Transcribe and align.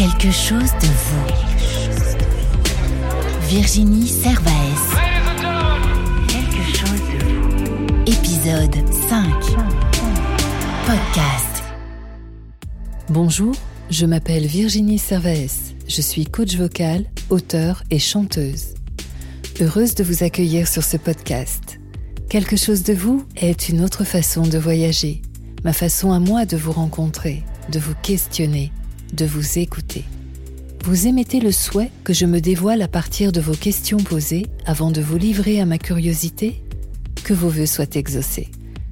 Quelque 0.00 0.30
chose 0.30 0.72
de 0.80 0.86
vous. 0.86 1.26
Virginie 3.48 4.06
Servaes. 4.06 4.96
Quelque 6.26 6.64
chose 6.74 7.02
de 7.02 7.18
vous. 7.26 7.36
Épisode 8.06 8.76
5. 9.10 9.26
Podcast. 10.86 11.62
Bonjour, 13.10 13.54
je 13.90 14.06
m'appelle 14.06 14.46
Virginie 14.46 14.96
Servaes. 14.96 15.74
Je 15.86 16.00
suis 16.00 16.24
coach 16.24 16.56
vocal, 16.56 17.04
auteur 17.28 17.82
et 17.90 17.98
chanteuse. 17.98 18.72
Heureuse 19.60 19.94
de 19.94 20.02
vous 20.02 20.24
accueillir 20.24 20.66
sur 20.66 20.82
ce 20.82 20.96
podcast. 20.96 21.78
Quelque 22.30 22.56
chose 22.56 22.84
de 22.84 22.94
vous 22.94 23.26
est 23.36 23.68
une 23.68 23.82
autre 23.82 24.04
façon 24.04 24.46
de 24.46 24.56
voyager, 24.56 25.20
ma 25.62 25.74
façon 25.74 26.10
à 26.10 26.20
moi 26.20 26.46
de 26.46 26.56
vous 26.56 26.72
rencontrer, 26.72 27.44
de 27.70 27.78
vous 27.78 27.94
questionner, 28.02 28.72
de 29.12 29.24
vous 29.24 29.58
écouter. 29.58 30.04
Vous 30.84 31.06
émettez 31.06 31.40
le 31.40 31.52
souhait 31.52 31.90
que 32.04 32.12
je 32.12 32.26
me 32.26 32.40
dévoile 32.40 32.82
à 32.82 32.88
partir 32.88 33.32
de 33.32 33.40
vos 33.40 33.54
questions 33.54 33.98
posées 33.98 34.46
avant 34.64 34.90
de 34.90 35.00
vous 35.00 35.18
livrer 35.18 35.60
à 35.60 35.66
ma 35.66 35.78
curiosité? 35.78 36.62
Que 37.22 37.34
vos 37.34 37.48
voeux 37.48 37.66
soient 37.66 37.94
exaucés. 37.94 38.48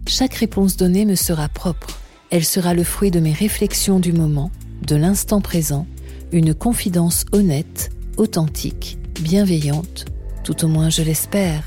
Chaque 0.06 0.34
réponse 0.34 0.76
donnée 0.76 1.04
me 1.04 1.14
sera 1.14 1.48
propre. 1.48 1.98
Elle 2.30 2.44
sera 2.44 2.74
le 2.74 2.84
fruit 2.84 3.10
de 3.10 3.20
mes 3.20 3.32
réflexions 3.32 4.00
du 4.00 4.12
moment, 4.12 4.50
de 4.86 4.96
l'instant 4.96 5.40
présent, 5.40 5.86
une 6.32 6.54
confidence 6.54 7.24
honnête, 7.32 7.90
authentique, 8.16 8.98
bienveillante, 9.20 10.04
tout 10.44 10.64
au 10.64 10.68
moins 10.68 10.90
je 10.90 11.02
l'espère. 11.02 11.62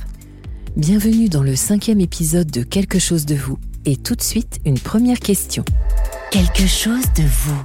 Bienvenue 0.78 1.30
dans 1.30 1.44
le 1.44 1.56
cinquième 1.56 2.00
épisode 2.00 2.50
de 2.50 2.64
Quelque 2.64 3.00
chose 3.00 3.26
de 3.26 3.36
vous. 3.36 3.58
Et 3.86 3.98
tout 3.98 4.16
de 4.16 4.22
suite, 4.22 4.60
une 4.66 4.80
première 4.80 5.20
question. 5.20 5.66
Quelque 6.30 6.68
chose 6.68 7.04
de 7.18 7.24
vous. 7.24 7.62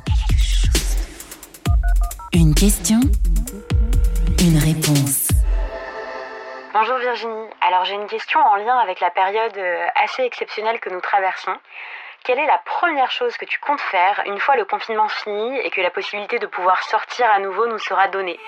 Une 2.33 2.55
question, 2.55 3.01
une 4.41 4.59
réponse. 4.59 5.29
Bonjour 6.73 6.99
Virginie. 6.99 7.49
Alors 7.66 7.85
j'ai 7.85 7.95
une 7.95 8.07
question 8.07 8.41
en 8.41 8.57
lien 8.57 8.77
avec 8.79 9.01
la 9.01 9.10
période 9.10 9.57
euh, 9.57 9.87
assez 9.95 10.23
exceptionnelle 10.23 10.80
que 10.80 10.91
nous 10.91 11.01
traversons. 11.01 11.55
Quelle 12.24 12.38
est 12.38 12.46
la 12.46 12.60
première 12.65 13.10
chose 13.10 13.37
que 13.37 13.45
tu 13.45 13.59
comptes 13.60 13.80
faire 13.80 14.23
une 14.27 14.38
fois 14.38 14.57
le 14.57 14.65
confinement 14.65 15.09
fini 15.09 15.59
et 15.60 15.71
que 15.71 15.80
la 15.80 15.91
possibilité 15.91 16.38
de 16.38 16.46
pouvoir 16.46 16.83
sortir 16.83 17.27
à 17.35 17.38
nouveau 17.38 17.66
nous 17.68 17.79
sera 17.79 18.09
donnée? 18.09 18.38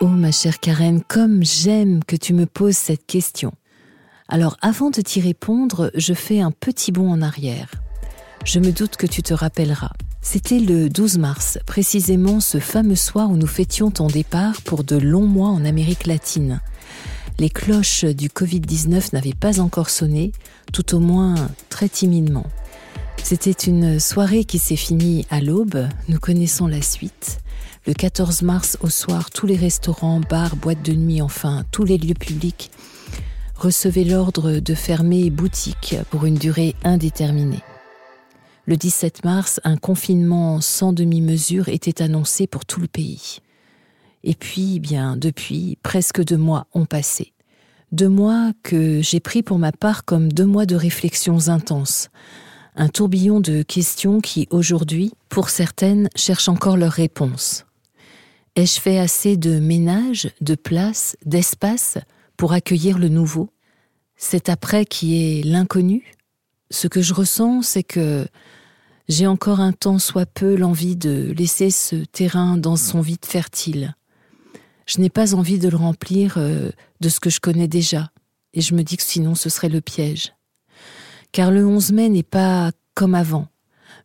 Oh 0.00 0.06
ma 0.06 0.30
chère 0.30 0.60
Karen, 0.60 1.02
comme 1.02 1.42
j'aime 1.42 2.04
que 2.04 2.16
tu 2.16 2.32
me 2.32 2.46
poses 2.46 2.76
cette 2.76 3.06
question. 3.06 3.52
Alors 4.28 4.56
avant 4.62 4.90
de 4.90 5.00
t'y 5.00 5.20
répondre, 5.20 5.90
je 5.94 6.14
fais 6.14 6.40
un 6.40 6.52
petit 6.52 6.92
bond 6.92 7.10
en 7.10 7.22
arrière. 7.22 7.68
Je 8.44 8.60
me 8.60 8.72
doute 8.72 8.96
que 8.96 9.06
tu 9.06 9.22
te 9.22 9.34
rappelleras. 9.34 9.92
C'était 10.24 10.60
le 10.60 10.88
12 10.88 11.18
mars, 11.18 11.58
précisément 11.66 12.38
ce 12.38 12.58
fameux 12.58 12.96
soir 12.96 13.28
où 13.30 13.36
nous 13.36 13.48
fêtions 13.48 13.90
ton 13.90 14.06
départ 14.06 14.62
pour 14.62 14.84
de 14.84 14.96
longs 14.96 15.26
mois 15.26 15.48
en 15.48 15.64
Amérique 15.64 16.06
latine. 16.06 16.60
Les 17.40 17.50
cloches 17.50 18.04
du 18.04 18.28
Covid-19 18.28 19.14
n'avaient 19.14 19.34
pas 19.34 19.60
encore 19.60 19.90
sonné, 19.90 20.30
tout 20.72 20.94
au 20.94 21.00
moins 21.00 21.34
très 21.68 21.88
timidement. 21.88 22.46
C'était 23.22 23.50
une 23.50 23.98
soirée 23.98 24.44
qui 24.44 24.58
s'est 24.58 24.76
finie 24.76 25.26
à 25.28 25.40
l'aube, 25.40 25.88
nous 26.08 26.18
connaissons 26.20 26.68
la 26.68 26.82
suite. 26.82 27.40
Le 27.86 27.92
14 27.92 28.42
mars 28.42 28.78
au 28.80 28.88
soir, 28.88 29.30
tous 29.30 29.46
les 29.46 29.56
restaurants, 29.56 30.20
bars, 30.20 30.54
boîtes 30.54 30.84
de 30.84 30.92
nuit, 30.92 31.20
enfin 31.20 31.64
tous 31.72 31.84
les 31.84 31.98
lieux 31.98 32.14
publics 32.14 32.70
recevaient 33.56 34.04
l'ordre 34.04 34.60
de 34.60 34.74
fermer 34.74 35.30
boutiques 35.30 35.96
pour 36.10 36.26
une 36.26 36.36
durée 36.36 36.74
indéterminée. 36.84 37.62
Le 38.64 38.76
17 38.76 39.24
mars, 39.24 39.60
un 39.64 39.76
confinement 39.76 40.60
sans 40.60 40.92
demi-mesure 40.92 41.68
était 41.68 42.00
annoncé 42.00 42.46
pour 42.46 42.64
tout 42.64 42.80
le 42.80 42.86
pays. 42.86 43.38
Et 44.22 44.34
puis, 44.34 44.78
bien, 44.78 45.16
depuis, 45.16 45.78
presque 45.82 46.22
deux 46.22 46.36
mois 46.36 46.68
ont 46.72 46.86
passé. 46.86 47.32
Deux 47.90 48.08
mois 48.08 48.52
que 48.62 49.02
j'ai 49.02 49.18
pris 49.18 49.42
pour 49.42 49.58
ma 49.58 49.72
part 49.72 50.04
comme 50.04 50.32
deux 50.32 50.46
mois 50.46 50.64
de 50.64 50.76
réflexions 50.76 51.48
intenses. 51.48 52.08
Un 52.76 52.88
tourbillon 52.88 53.40
de 53.40 53.62
questions 53.62 54.20
qui, 54.20 54.46
aujourd'hui, 54.50 55.12
pour 55.28 55.50
certaines, 55.50 56.08
cherchent 56.14 56.48
encore 56.48 56.76
leurs 56.76 56.92
réponses. 56.92 57.66
Ai-je 58.54 58.80
fait 58.80 58.98
assez 58.98 59.36
de 59.36 59.58
ménage, 59.58 60.30
de 60.40 60.54
place, 60.54 61.16
d'espace 61.26 61.98
pour 62.36 62.52
accueillir 62.52 62.98
le 62.98 63.08
nouveau? 63.08 63.50
C'est 64.16 64.48
après 64.48 64.84
qui 64.84 65.16
est 65.16 65.42
l'inconnu? 65.42 66.14
Ce 66.70 66.86
que 66.86 67.02
je 67.02 67.12
ressens, 67.12 67.62
c'est 67.62 67.82
que 67.82 68.26
j'ai 69.12 69.26
encore 69.26 69.60
un 69.60 69.72
temps 69.72 69.98
soit 69.98 70.24
peu 70.24 70.56
l'envie 70.56 70.96
de 70.96 71.34
laisser 71.36 71.70
ce 71.70 71.96
terrain 71.96 72.56
dans 72.56 72.76
son 72.76 73.02
vide 73.02 73.26
fertile. 73.26 73.94
Je 74.86 75.00
n'ai 75.00 75.10
pas 75.10 75.34
envie 75.34 75.58
de 75.58 75.68
le 75.68 75.76
remplir 75.76 76.34
euh, 76.38 76.70
de 77.00 77.08
ce 77.10 77.20
que 77.20 77.28
je 77.28 77.38
connais 77.38 77.68
déjà, 77.68 78.10
et 78.54 78.62
je 78.62 78.74
me 78.74 78.82
dis 78.82 78.96
que 78.96 79.02
sinon 79.02 79.34
ce 79.34 79.50
serait 79.50 79.68
le 79.68 79.82
piège. 79.82 80.32
Car 81.30 81.50
le 81.50 81.66
11 81.66 81.92
mai 81.92 82.08
n'est 82.08 82.22
pas 82.22 82.72
comme 82.94 83.14
avant. 83.14 83.48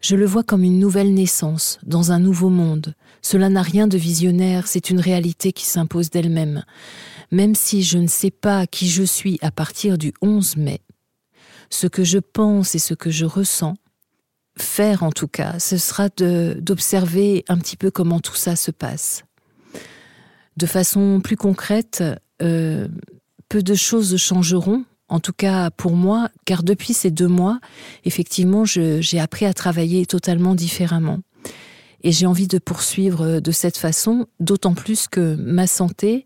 Je 0.02 0.18
le 0.18 0.26
vois 0.26 0.44
comme 0.44 0.64
une 0.64 0.78
nouvelle 0.78 1.14
naissance, 1.14 1.80
dans 1.84 2.12
un 2.12 2.20
nouveau 2.20 2.50
monde. 2.50 2.94
Cela 3.22 3.48
n'a 3.48 3.62
rien 3.62 3.88
de 3.88 3.98
visionnaire, 3.98 4.68
c'est 4.68 4.90
une 4.90 5.00
réalité 5.00 5.54
qui 5.54 5.66
s'impose 5.66 6.10
d'elle-même. 6.10 6.66
Même 7.32 7.56
si 7.56 7.82
je 7.82 7.98
ne 7.98 8.08
sais 8.08 8.32
pas 8.32 8.68
qui 8.68 8.90
je 8.90 9.04
suis 9.04 9.40
à 9.42 9.52
partir 9.52 9.98
du 9.98 10.14
11 10.22 10.58
mai, 10.58 10.82
ce 11.70 11.88
que 11.88 12.04
je 12.04 12.20
pense 12.20 12.76
et 12.76 12.80
ce 12.80 12.94
que 12.94 13.10
je 13.10 13.24
ressens, 13.24 13.76
faire 14.58 15.04
en 15.04 15.12
tout 15.12 15.28
cas, 15.28 15.60
ce 15.60 15.78
sera 15.78 16.10
d'observer 16.10 17.46
un 17.48 17.58
petit 17.58 17.78
peu 17.78 17.92
comment 17.92 18.20
tout 18.20 18.36
ça 18.36 18.56
se 18.56 18.72
passe. 18.72 19.24
De 20.58 20.66
façon 20.66 21.22
plus 21.24 21.38
concrète, 21.38 22.04
euh, 22.42 22.88
peu 23.50 23.62
de 23.62 23.76
choses 23.76 24.18
changeront, 24.18 24.84
en 25.08 25.20
tout 25.20 25.34
cas 25.34 25.70
pour 25.72 25.94
moi, 25.94 26.30
car 26.46 26.64
depuis 26.64 26.94
ces 26.94 27.12
deux 27.12 27.28
mois, 27.28 27.60
effectivement, 28.04 28.66
j'ai 28.66 29.20
appris 29.20 29.46
à 29.46 29.54
travailler 29.54 30.06
totalement 30.06 30.56
différemment. 30.56 31.20
Et 32.04 32.12
j'ai 32.12 32.26
envie 32.26 32.48
de 32.48 32.60
poursuivre 32.60 33.40
de 33.40 33.52
cette 33.52 33.78
façon, 33.78 34.28
d'autant 34.40 34.74
plus 34.74 35.08
que 35.08 35.36
ma 35.36 35.68
santé 35.68 36.26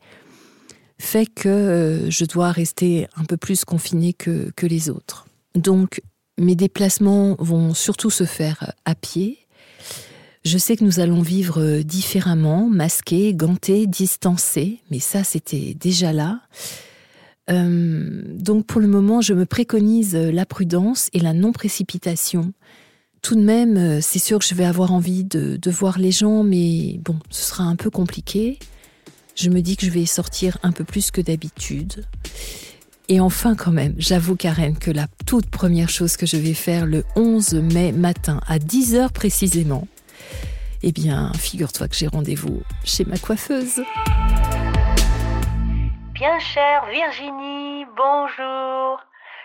fait 0.99 1.25
que 1.25 1.49
euh, 1.49 2.09
je 2.09 2.25
dois 2.25 2.51
rester 2.51 3.07
un 3.15 3.25
peu 3.25 3.35
plus 3.35 3.65
confinée 3.65 4.13
que, 4.13 4.51
que 4.55 4.65
les 4.65 4.89
autres. 4.89 5.25
Donc, 5.55 6.01
mes 6.37 6.55
déplacements 6.55 7.35
vont 7.39 7.73
surtout 7.73 8.09
se 8.09 8.23
faire 8.23 8.73
à 8.85 8.95
pied. 8.95 9.39
Je 10.43 10.57
sais 10.57 10.75
que 10.75 10.83
nous 10.83 10.99
allons 10.99 11.21
vivre 11.21 11.81
différemment, 11.83 12.67
masqués, 12.67 13.33
gantés, 13.33 13.85
distancés, 13.85 14.79
mais 14.89 14.99
ça 14.99 15.23
c'était 15.23 15.75
déjà 15.79 16.13
là. 16.13 16.41
Euh, 17.49 18.21
donc 18.27 18.65
pour 18.65 18.81
le 18.81 18.87
moment, 18.87 19.21
je 19.21 19.33
me 19.33 19.45
préconise 19.45 20.15
la 20.15 20.45
prudence 20.45 21.09
et 21.13 21.19
la 21.19 21.33
non-précipitation. 21.33 22.53
Tout 23.21 23.35
de 23.35 23.41
même, 23.41 24.01
c'est 24.01 24.19
sûr 24.19 24.39
que 24.39 24.45
je 24.45 24.55
vais 24.55 24.65
avoir 24.65 24.93
envie 24.93 25.23
de, 25.23 25.57
de, 25.57 25.71
voir 25.71 25.99
les 25.99 26.11
gens, 26.11 26.41
mais 26.41 26.99
bon, 27.03 27.19
ce 27.29 27.43
sera 27.49 27.63
un 27.65 27.75
peu 27.75 27.91
compliqué. 27.91 28.57
Je 29.35 29.49
me 29.49 29.61
dis 29.61 29.77
que 29.77 29.85
je 29.85 29.91
vais 29.91 30.07
sortir 30.07 30.57
un 30.63 30.71
peu 30.71 30.83
plus 30.83 31.11
que 31.11 31.21
d'habitude. 31.21 32.05
Et 33.11 33.19
enfin 33.19 33.55
quand 33.55 33.71
même, 33.71 33.93
j'avoue 33.97 34.37
Karen 34.37 34.79
que 34.79 34.89
la 34.89 35.05
toute 35.27 35.49
première 35.49 35.89
chose 35.89 36.15
que 36.15 36.25
je 36.25 36.37
vais 36.37 36.53
faire 36.53 36.85
le 36.85 37.03
11 37.17 37.55
mai 37.55 37.91
matin 37.91 38.39
à 38.47 38.57
10h 38.57 39.11
précisément, 39.11 39.85
eh 40.81 40.93
bien, 40.93 41.33
figure-toi 41.33 41.89
que 41.89 41.95
j'ai 41.95 42.07
rendez-vous 42.07 42.61
chez 42.85 43.03
ma 43.03 43.17
coiffeuse. 43.17 43.83
Bien 46.13 46.39
chère 46.39 46.85
Virginie, 46.89 47.83
bonjour. 47.97 49.01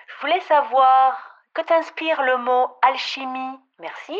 Je 0.06 0.20
voulais 0.20 0.42
savoir 0.46 1.16
que 1.52 1.62
t'inspire 1.66 2.22
le 2.22 2.44
mot 2.44 2.68
alchimie. 2.88 3.58
Merci. 3.80 4.16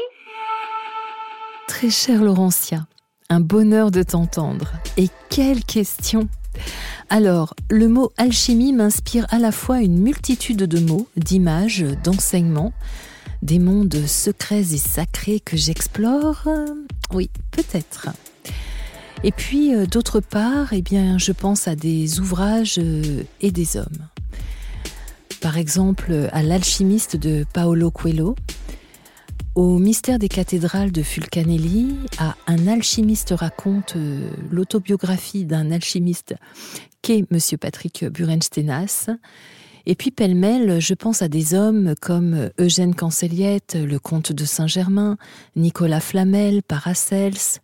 Très 1.68 1.90
cher 1.90 2.20
Laurentia, 2.20 2.80
un 3.30 3.38
bonheur 3.38 3.92
de 3.92 4.02
t'entendre. 4.02 4.72
Et 4.96 5.06
quelle 5.30 5.62
question 5.62 6.28
alors, 7.08 7.54
le 7.70 7.86
mot 7.88 8.12
alchimie 8.16 8.72
m'inspire 8.72 9.26
à 9.30 9.38
la 9.38 9.52
fois 9.52 9.80
une 9.80 9.98
multitude 9.98 10.64
de 10.64 10.80
mots, 10.80 11.06
d'images, 11.16 11.84
d'enseignements, 12.02 12.72
des 13.42 13.60
mondes 13.60 14.06
secrets 14.06 14.72
et 14.72 14.78
sacrés 14.78 15.38
que 15.38 15.56
j'explore. 15.56 16.48
Oui, 17.12 17.30
peut-être. 17.52 18.08
Et 19.22 19.30
puis, 19.30 19.74
euh, 19.74 19.86
d'autre 19.86 20.20
part, 20.20 20.72
eh 20.72 20.82
bien, 20.82 21.16
je 21.16 21.32
pense 21.32 21.68
à 21.68 21.76
des 21.76 22.18
ouvrages 22.18 22.78
euh, 22.78 23.22
et 23.40 23.52
des 23.52 23.76
hommes. 23.76 24.08
Par 25.40 25.58
exemple, 25.58 26.28
à 26.32 26.42
L'alchimiste 26.42 27.16
de 27.16 27.46
Paolo 27.52 27.90
Coelho, 27.90 28.34
au 29.56 29.78
mystère 29.78 30.18
des 30.18 30.28
cathédrales 30.28 30.92
de 30.92 31.02
Fulcanelli, 31.02 31.96
à 32.18 32.36
Un 32.46 32.68
alchimiste 32.68 33.32
raconte 33.36 33.96
euh, 33.96 34.30
l'autobiographie 34.50 35.46
d'un 35.46 35.70
alchimiste 35.70 36.34
qu'est 37.00 37.24
M. 37.30 37.38
Patrick 37.58 38.04
Burenstenas. 38.04 39.08
Et 39.86 39.94
puis 39.94 40.10
pêle-mêle, 40.10 40.78
je 40.80 40.92
pense 40.92 41.22
à 41.22 41.28
des 41.28 41.54
hommes 41.54 41.94
comme 42.02 42.50
Eugène 42.60 42.94
Canceliette, 42.94 43.78
le 43.82 43.98
comte 43.98 44.30
de 44.30 44.44
Saint-Germain, 44.44 45.16
Nicolas 45.56 46.00
Flamel, 46.00 46.62
Paracels, 46.62 47.60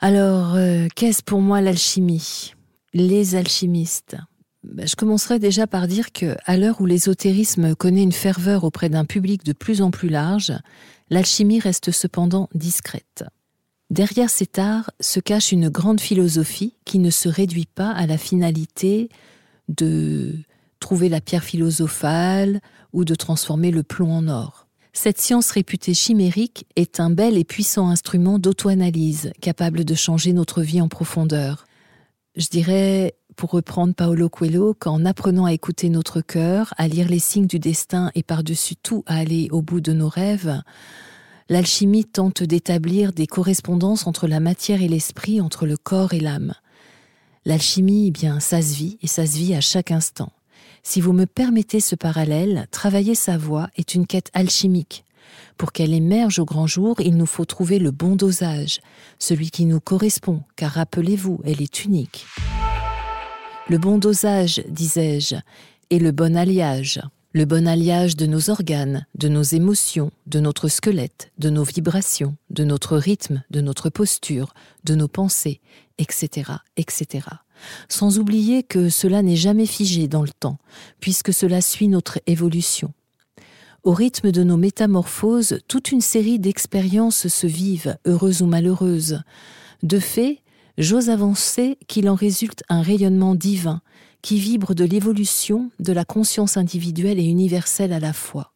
Alors, 0.00 0.56
euh, 0.56 0.88
qu'est-ce 0.96 1.22
pour 1.22 1.40
moi 1.40 1.60
l'alchimie? 1.60 2.54
Les 2.92 3.36
alchimistes. 3.36 4.16
Ben, 4.64 4.88
je 4.88 4.96
commencerai 4.96 5.38
déjà 5.38 5.66
par 5.66 5.86
dire 5.86 6.10
que, 6.10 6.36
à 6.46 6.56
l'heure 6.56 6.80
où 6.80 6.86
l'ésotérisme 6.86 7.74
connaît 7.74 8.02
une 8.02 8.12
ferveur 8.12 8.64
auprès 8.64 8.88
d'un 8.88 9.04
public 9.04 9.44
de 9.44 9.52
plus 9.52 9.82
en 9.82 9.90
plus 9.90 10.08
large, 10.08 10.54
l'alchimie 11.10 11.60
reste 11.60 11.90
cependant 11.90 12.48
discrète. 12.54 13.24
Derrière 13.90 14.30
cet 14.30 14.58
art 14.58 14.90
se 15.00 15.20
cache 15.20 15.52
une 15.52 15.68
grande 15.68 16.00
philosophie 16.00 16.74
qui 16.84 16.98
ne 16.98 17.10
se 17.10 17.28
réduit 17.28 17.68
pas 17.72 17.90
à 17.90 18.06
la 18.06 18.18
finalité 18.18 19.08
de 19.68 20.34
trouver 20.80 21.08
la 21.08 21.20
pierre 21.20 21.44
philosophale 21.44 22.60
ou 22.92 23.04
de 23.04 23.14
transformer 23.14 23.70
le 23.70 23.82
plomb 23.82 24.12
en 24.12 24.28
or. 24.28 24.66
Cette 24.92 25.20
science 25.20 25.50
réputée 25.50 25.94
chimérique 25.94 26.66
est 26.76 27.00
un 27.00 27.10
bel 27.10 27.36
et 27.36 27.44
puissant 27.44 27.88
instrument 27.88 28.38
d'auto-analyse, 28.38 29.32
capable 29.40 29.84
de 29.84 29.94
changer 29.94 30.32
notre 30.32 30.62
vie 30.62 30.80
en 30.80 30.88
profondeur. 30.88 31.66
Je 32.36 32.46
dirais, 32.46 33.14
pour 33.36 33.50
reprendre 33.50 33.94
Paolo 33.94 34.28
Coelho, 34.28 34.74
qu'en 34.74 35.04
apprenant 35.04 35.44
à 35.44 35.52
écouter 35.52 35.88
notre 35.88 36.20
cœur, 36.20 36.72
à 36.76 36.88
lire 36.88 37.08
les 37.08 37.18
signes 37.18 37.46
du 37.46 37.58
destin 37.58 38.10
et 38.14 38.22
par-dessus 38.22 38.76
tout 38.76 39.02
à 39.06 39.16
aller 39.16 39.48
au 39.50 39.62
bout 39.62 39.80
de 39.80 39.92
nos 39.92 40.08
rêves, 40.08 40.62
l'alchimie 41.48 42.04
tente 42.04 42.42
d'établir 42.42 43.12
des 43.12 43.26
correspondances 43.26 44.06
entre 44.06 44.26
la 44.26 44.40
matière 44.40 44.82
et 44.82 44.88
l'esprit, 44.88 45.40
entre 45.40 45.66
le 45.66 45.76
corps 45.76 46.14
et 46.14 46.20
l'âme. 46.20 46.54
L'alchimie, 47.44 48.06
eh 48.08 48.10
bien, 48.10 48.40
ça 48.40 48.62
se 48.62 48.74
vit 48.74 48.98
et 49.02 49.06
ça 49.06 49.26
se 49.26 49.36
vit 49.36 49.54
à 49.54 49.60
chaque 49.60 49.90
instant. 49.90 50.32
Si 50.82 51.00
vous 51.00 51.12
me 51.12 51.26
permettez 51.26 51.80
ce 51.80 51.94
parallèle, 51.94 52.66
travailler 52.70 53.14
sa 53.14 53.36
voix 53.36 53.68
est 53.76 53.94
une 53.94 54.06
quête 54.06 54.30
alchimique. 54.34 55.04
Pour 55.56 55.72
qu'elle 55.72 55.94
émerge 55.94 56.38
au 56.38 56.44
grand 56.44 56.66
jour, 56.66 57.00
il 57.00 57.16
nous 57.16 57.26
faut 57.26 57.44
trouver 57.44 57.78
le 57.78 57.90
bon 57.90 58.16
dosage, 58.16 58.80
celui 59.18 59.50
qui 59.50 59.64
nous 59.66 59.80
correspond, 59.80 60.42
car 60.56 60.72
rappelez-vous, 60.72 61.40
elle 61.44 61.62
est 61.62 61.84
unique. 61.84 62.26
Le 63.68 63.78
bon 63.78 63.98
dosage, 63.98 64.62
disais-je, 64.68 65.36
et 65.90 65.98
le 65.98 66.12
bon 66.12 66.36
alliage. 66.36 67.00
Le 67.32 67.44
bon 67.44 67.66
alliage 67.66 68.16
de 68.16 68.26
nos 68.26 68.50
organes, 68.50 69.06
de 69.16 69.28
nos 69.28 69.42
émotions, 69.42 70.12
de 70.26 70.38
notre 70.38 70.68
squelette, 70.68 71.32
de 71.38 71.50
nos 71.50 71.64
vibrations, 71.64 72.36
de 72.50 72.64
notre 72.64 72.96
rythme, 72.96 73.42
de 73.50 73.60
notre 73.60 73.90
posture, 73.90 74.54
de 74.84 74.94
nos 74.94 75.08
pensées, 75.08 75.60
etc., 75.98 76.52
etc 76.76 77.26
sans 77.88 78.18
oublier 78.18 78.62
que 78.62 78.88
cela 78.88 79.22
n'est 79.22 79.36
jamais 79.36 79.66
figé 79.66 80.08
dans 80.08 80.22
le 80.22 80.28
temps, 80.28 80.58
puisque 81.00 81.32
cela 81.32 81.60
suit 81.60 81.88
notre 81.88 82.20
évolution. 82.26 82.92
Au 83.82 83.92
rythme 83.92 84.32
de 84.32 84.42
nos 84.42 84.56
métamorphoses, 84.56 85.60
toute 85.68 85.92
une 85.92 86.00
série 86.00 86.38
d'expériences 86.38 87.28
se 87.28 87.46
vivent, 87.46 87.96
heureuses 88.06 88.40
ou 88.40 88.46
malheureuses. 88.46 89.22
De 89.82 89.98
fait, 89.98 90.40
j'ose 90.78 91.10
avancer 91.10 91.78
qu'il 91.86 92.08
en 92.08 92.14
résulte 92.14 92.62
un 92.68 92.82
rayonnement 92.82 93.34
divin, 93.34 93.80
qui 94.22 94.38
vibre 94.38 94.74
de 94.74 94.84
l'évolution 94.84 95.70
de 95.80 95.92
la 95.92 96.04
conscience 96.04 96.56
individuelle 96.56 97.18
et 97.18 97.24
universelle 97.24 97.92
à 97.92 98.00
la 98.00 98.12
fois. 98.12 98.52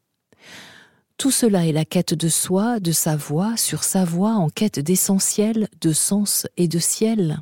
Tout 1.18 1.30
cela 1.30 1.66
est 1.66 1.72
la 1.72 1.84
quête 1.84 2.14
de 2.14 2.28
soi, 2.28 2.78
de 2.80 2.92
sa 2.92 3.16
voix, 3.16 3.56
sur 3.56 3.82
sa 3.82 4.04
voix 4.04 4.34
en 4.34 4.48
quête 4.48 4.78
d'essentiel, 4.78 5.68
de 5.80 5.92
sens 5.92 6.46
et 6.56 6.68
de 6.68 6.78
ciel. 6.78 7.40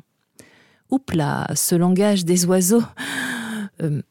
Oupla, 0.89 1.47
ce 1.55 1.75
langage 1.75 2.25
des 2.25 2.45
oiseaux. 2.45 2.83
Euh, 3.81 4.01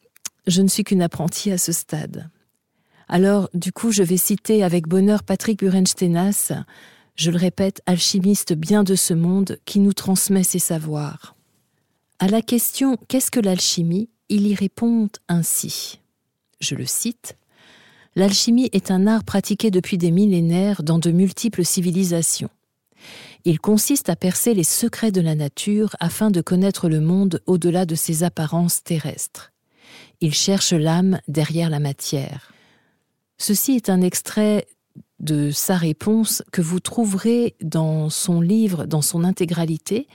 je 0.46 0.62
ne 0.62 0.69
suis 0.69 0.84
qu'une 0.84 1.02
apprentie 1.02 1.50
à 1.50 1.58
ce 1.58 1.72
stade. 1.72 2.30
Alors, 3.08 3.50
du 3.54 3.72
coup, 3.72 3.90
je 3.90 4.04
vais 4.04 4.16
citer 4.16 4.62
avec 4.62 4.86
bonheur 4.86 5.24
Patrick 5.24 5.58
Burenstenas, 5.58 6.52
je 7.16 7.30
le 7.30 7.38
répète, 7.38 7.82
alchimiste 7.86 8.52
bien 8.52 8.84
de 8.84 8.94
ce 8.94 9.14
monde, 9.14 9.58
qui 9.64 9.80
nous 9.80 9.92
transmet 9.92 10.42
ses 10.42 10.58
savoirs. 10.58 11.34
À 12.18 12.28
la 12.28 12.42
question 12.42 12.96
Qu'est-ce 13.08 13.30
que 13.30 13.40
l'alchimie 13.40 14.08
il 14.28 14.46
y 14.46 14.54
répond 14.54 15.08
ainsi. 15.28 16.00
Je 16.60 16.74
le 16.74 16.86
cite 16.86 17.36
L'alchimie 18.16 18.70
est 18.72 18.90
un 18.90 19.06
art 19.06 19.24
pratiqué 19.24 19.70
depuis 19.70 19.98
des 19.98 20.10
millénaires 20.10 20.82
dans 20.82 20.98
de 20.98 21.10
multiples 21.10 21.64
civilisations. 21.64 22.50
Il 23.44 23.60
consiste 23.60 24.08
à 24.08 24.16
percer 24.16 24.54
les 24.54 24.64
secrets 24.64 25.12
de 25.12 25.20
la 25.20 25.34
nature 25.34 25.94
afin 26.00 26.30
de 26.30 26.40
connaître 26.40 26.88
le 26.88 27.00
monde 27.00 27.40
au-delà 27.46 27.86
de 27.86 27.94
ses 27.94 28.24
apparences 28.24 28.82
terrestres. 28.82 29.52
Il 30.20 30.34
cherche 30.34 30.72
l'âme 30.72 31.20
derrière 31.28 31.70
la 31.70 31.78
matière. 31.78 32.52
Ceci 33.38 33.72
est 33.72 33.90
un 33.90 34.00
extrait 34.00 34.66
de 35.20 35.50
sa 35.50 35.76
réponse 35.76 36.42
que 36.52 36.62
vous 36.62 36.80
trouverez 36.80 37.56
dans 37.62 38.10
son 38.10 38.40
livre, 38.40 38.86
dans 38.86 39.02
son 39.02 39.24
intégralité. 39.24 40.08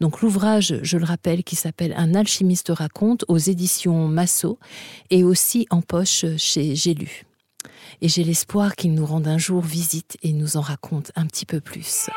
Donc 0.00 0.20
l'ouvrage, 0.20 0.78
je 0.82 0.98
le 0.98 1.04
rappelle, 1.04 1.44
qui 1.44 1.56
s'appelle 1.56 1.94
Un 1.96 2.14
alchimiste 2.14 2.70
raconte 2.70 3.24
aux 3.28 3.38
éditions 3.38 4.08
Massot 4.08 4.58
et 5.10 5.24
aussi 5.24 5.66
en 5.70 5.80
poche 5.80 6.24
chez 6.36 6.74
J'ai 6.74 6.94
lu. 6.94 7.24
Et 8.00 8.08
j'ai 8.08 8.24
l'espoir 8.24 8.74
qu'il 8.74 8.94
nous 8.94 9.06
rende 9.06 9.28
un 9.28 9.38
jour 9.38 9.62
visite 9.62 10.16
et 10.22 10.32
nous 10.32 10.56
en 10.56 10.60
raconte 10.60 11.12
un 11.14 11.26
petit 11.26 11.46
peu 11.46 11.60
plus. 11.60 12.10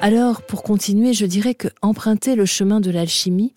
Alors, 0.00 0.42
pour 0.42 0.62
continuer, 0.62 1.12
je 1.12 1.26
dirais 1.26 1.54
que 1.54 1.68
emprunter 1.82 2.36
le 2.36 2.46
chemin 2.46 2.80
de 2.80 2.90
l'alchimie 2.90 3.52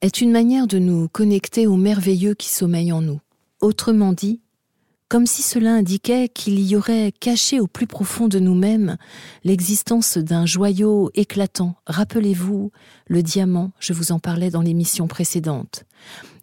est 0.00 0.20
une 0.20 0.32
manière 0.32 0.66
de 0.66 0.78
nous 0.78 1.08
connecter 1.08 1.66
au 1.66 1.76
merveilleux 1.76 2.34
qui 2.34 2.48
sommeille 2.48 2.92
en 2.92 3.02
nous. 3.02 3.20
Autrement 3.60 4.12
dit, 4.12 4.40
comme 5.08 5.26
si 5.26 5.42
cela 5.42 5.72
indiquait 5.72 6.28
qu'il 6.28 6.58
y 6.60 6.74
aurait 6.74 7.12
caché 7.12 7.60
au 7.60 7.66
plus 7.66 7.86
profond 7.86 8.26
de 8.28 8.38
nous-mêmes 8.38 8.96
l'existence 9.44 10.18
d'un 10.18 10.46
joyau 10.46 11.10
éclatant. 11.14 11.76
Rappelez-vous 11.86 12.72
le 13.06 13.22
diamant, 13.22 13.72
je 13.78 13.92
vous 13.92 14.10
en 14.10 14.18
parlais 14.18 14.50
dans 14.50 14.62
l'émission 14.62 15.06
précédente, 15.06 15.84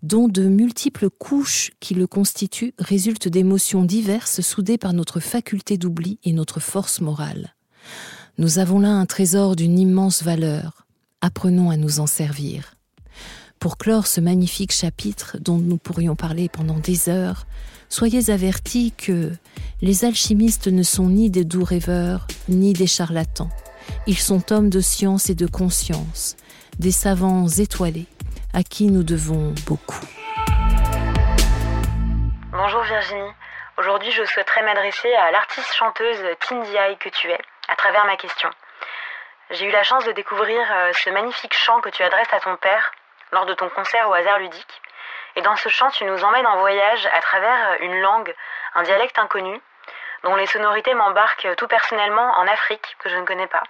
dont 0.02 0.28
de 0.28 0.44
multiples 0.44 1.10
couches 1.10 1.72
qui 1.80 1.94
le 1.94 2.08
constituent 2.08 2.74
résultent 2.80 3.28
d'émotions 3.28 3.84
diverses 3.84 4.42
soudées 4.42 4.78
par 4.78 4.94
notre 4.94 5.20
faculté 5.20 5.78
d'oubli 5.78 6.20
et 6.24 6.32
notre 6.32 6.60
force 6.60 7.02
morale. 7.02 7.56
Nous 8.38 8.60
avons 8.60 8.80
là 8.80 8.90
un 8.90 9.06
trésor 9.06 9.56
d'une 9.56 9.78
immense 9.78 10.24
valeur. 10.24 10.88
Apprenons 11.22 11.70
à 11.70 11.78
nous 11.78 12.00
en 12.00 12.08
servir. 12.08 12.76
Pour 13.64 13.78
clore 13.78 14.08
ce 14.08 14.20
magnifique 14.20 14.74
chapitre 14.74 15.38
dont 15.40 15.56
nous 15.56 15.78
pourrions 15.78 16.18
parler 16.18 16.50
pendant 16.50 16.80
des 16.80 17.08
heures, 17.08 17.46
soyez 17.88 18.30
avertis 18.30 18.92
que 18.92 19.32
les 19.82 20.04
alchimistes 20.04 20.68
ne 20.68 20.84
sont 20.84 21.08
ni 21.08 21.30
des 21.30 21.46
doux 21.46 21.64
rêveurs, 21.64 22.28
ni 22.50 22.74
des 22.74 22.88
charlatans. 22.88 23.48
Ils 24.06 24.20
sont 24.20 24.52
hommes 24.52 24.70
de 24.70 24.82
science 24.82 25.30
et 25.30 25.34
de 25.34 25.48
conscience, 25.48 26.36
des 26.78 26.92
savants 26.92 27.48
étoilés, 27.48 28.08
à 28.54 28.64
qui 28.64 28.88
nous 28.88 29.04
devons 29.04 29.56
beaucoup. 29.66 30.04
Bonjour 32.52 32.84
Virginie. 32.84 33.32
Aujourd'hui, 33.78 34.12
je 34.12 34.26
souhaiterais 34.26 34.64
m'adresser 34.64 35.14
à 35.14 35.32
l'artiste 35.32 35.72
chanteuse 35.74 36.20
Tindy 36.50 36.98
que 37.00 37.08
tu 37.08 37.30
es 37.30 37.40
à 37.70 37.78
travers 37.78 38.06
ma 38.08 38.18
question. 38.18 38.50
J'ai 39.52 39.64
eu 39.64 39.72
la 39.72 39.84
chance 39.84 40.04
de 40.04 40.12
découvrir 40.12 40.60
euh, 40.70 40.92
ce 41.02 41.10
magnifique 41.12 41.54
chant 41.54 41.80
que 41.80 41.90
tu 41.92 42.04
adresses 42.04 42.34
à 42.34 42.42
ton 42.42 42.58
père 42.58 42.92
lors 43.34 43.46
de 43.46 43.54
ton 43.54 43.70
concert 43.70 44.10
au 44.10 44.14
hasard 44.14 44.40
ludique. 44.40 44.82
Et 45.36 45.42
dans 45.42 45.56
ce 45.56 45.70
chant, 45.70 45.90
tu 45.90 46.06
nous 46.06 46.24
emmènes 46.24 46.48
en 46.48 46.60
voyage 46.60 47.08
à 47.14 47.22
travers 47.22 47.78
une 47.82 48.00
langue, 48.00 48.34
un 48.76 48.84
dialecte 48.84 49.18
inconnu, 49.18 49.60
dont 50.24 50.36
les 50.36 50.46
sonorités 50.46 50.94
m'embarquent 50.94 51.56
tout 51.58 51.68
personnellement 51.68 52.32
en 52.38 52.48
Afrique, 52.48 52.96
que 53.00 53.10
je 53.10 53.16
ne 53.18 53.26
connais 53.26 53.48
pas. 53.48 53.64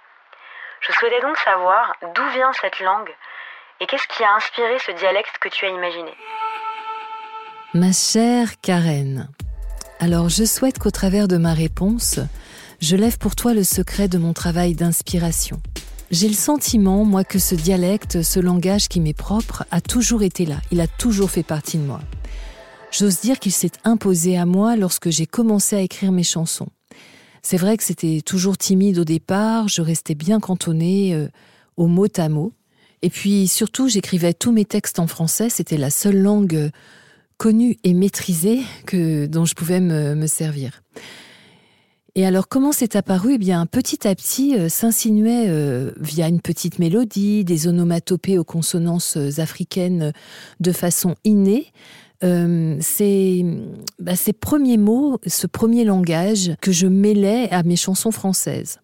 Je 0.80 0.92
souhaitais 0.92 1.20
donc 1.20 1.36
savoir 1.38 1.94
d'où 2.14 2.26
vient 2.28 2.52
cette 2.52 2.80
langue 2.80 3.14
et 3.80 3.86
qu'est-ce 3.86 4.06
qui 4.06 4.22
a 4.22 4.34
inspiré 4.34 4.78
ce 4.78 4.92
dialecte 4.92 5.38
que 5.40 5.48
tu 5.48 5.64
as 5.64 5.68
imaginé. 5.68 6.14
Ma 7.72 7.92
chère 7.92 8.48
Karen, 8.62 9.28
alors 10.00 10.28
je 10.28 10.44
souhaite 10.44 10.78
qu'au 10.78 10.90
travers 10.90 11.26
de 11.26 11.38
ma 11.38 11.54
réponse, 11.54 12.20
je 12.80 12.96
lève 12.96 13.18
pour 13.18 13.34
toi 13.34 13.54
le 13.54 13.64
secret 13.64 14.08
de 14.08 14.18
mon 14.18 14.32
travail 14.32 14.74
d'inspiration. 14.74 15.56
J'ai 16.14 16.28
le 16.28 16.34
sentiment, 16.34 17.04
moi, 17.04 17.24
que 17.24 17.40
ce 17.40 17.56
dialecte, 17.56 18.22
ce 18.22 18.38
langage 18.38 18.86
qui 18.86 19.00
m'est 19.00 19.18
propre, 19.18 19.64
a 19.72 19.80
toujours 19.80 20.22
été 20.22 20.46
là, 20.46 20.60
il 20.70 20.80
a 20.80 20.86
toujours 20.86 21.28
fait 21.28 21.42
partie 21.42 21.76
de 21.76 21.82
moi. 21.82 22.00
J'ose 22.92 23.18
dire 23.18 23.40
qu'il 23.40 23.50
s'est 23.50 23.72
imposé 23.82 24.38
à 24.38 24.46
moi 24.46 24.76
lorsque 24.76 25.10
j'ai 25.10 25.26
commencé 25.26 25.74
à 25.74 25.80
écrire 25.80 26.12
mes 26.12 26.22
chansons. 26.22 26.68
C'est 27.42 27.56
vrai 27.56 27.76
que 27.76 27.82
c'était 27.82 28.20
toujours 28.24 28.56
timide 28.56 29.00
au 29.00 29.04
départ, 29.04 29.66
je 29.66 29.82
restais 29.82 30.14
bien 30.14 30.38
cantonnée 30.38 31.16
euh, 31.16 31.26
au 31.76 31.88
mot 31.88 32.06
à 32.16 32.28
mot. 32.28 32.52
Et 33.02 33.10
puis 33.10 33.48
surtout, 33.48 33.88
j'écrivais 33.88 34.34
tous 34.34 34.52
mes 34.52 34.64
textes 34.64 35.00
en 35.00 35.08
français, 35.08 35.48
c'était 35.50 35.78
la 35.78 35.90
seule 35.90 36.18
langue 36.18 36.54
euh, 36.54 36.70
connue 37.38 37.76
et 37.82 37.92
maîtrisée 37.92 38.60
que, 38.86 39.26
dont 39.26 39.46
je 39.46 39.54
pouvais 39.54 39.80
me, 39.80 40.14
me 40.14 40.28
servir. 40.28 40.80
Et 42.16 42.24
alors, 42.24 42.46
comment 42.48 42.70
c'est 42.70 42.94
apparu? 42.94 43.34
Eh 43.34 43.38
bien, 43.38 43.66
petit 43.66 44.06
à 44.06 44.14
petit, 44.14 44.56
euh, 44.56 44.68
s'insinuait 44.68 45.46
euh, 45.48 45.90
via 45.98 46.28
une 46.28 46.40
petite 46.40 46.78
mélodie, 46.78 47.44
des 47.44 47.66
onomatopées 47.66 48.38
aux 48.38 48.44
consonances 48.44 49.16
euh, 49.16 49.40
africaines 49.40 50.12
de 50.60 50.72
façon 50.72 51.16
innée. 51.24 51.72
ces, 52.22 53.44
bah, 53.98 54.16
ces 54.16 54.32
premiers 54.32 54.78
mots, 54.78 55.18
ce 55.26 55.46
premier 55.46 55.84
langage 55.84 56.54
que 56.62 56.72
je 56.72 56.86
mêlais 56.86 57.50
à 57.50 57.62
mes 57.64 57.76
chansons 57.76 58.12
françaises. 58.12 58.78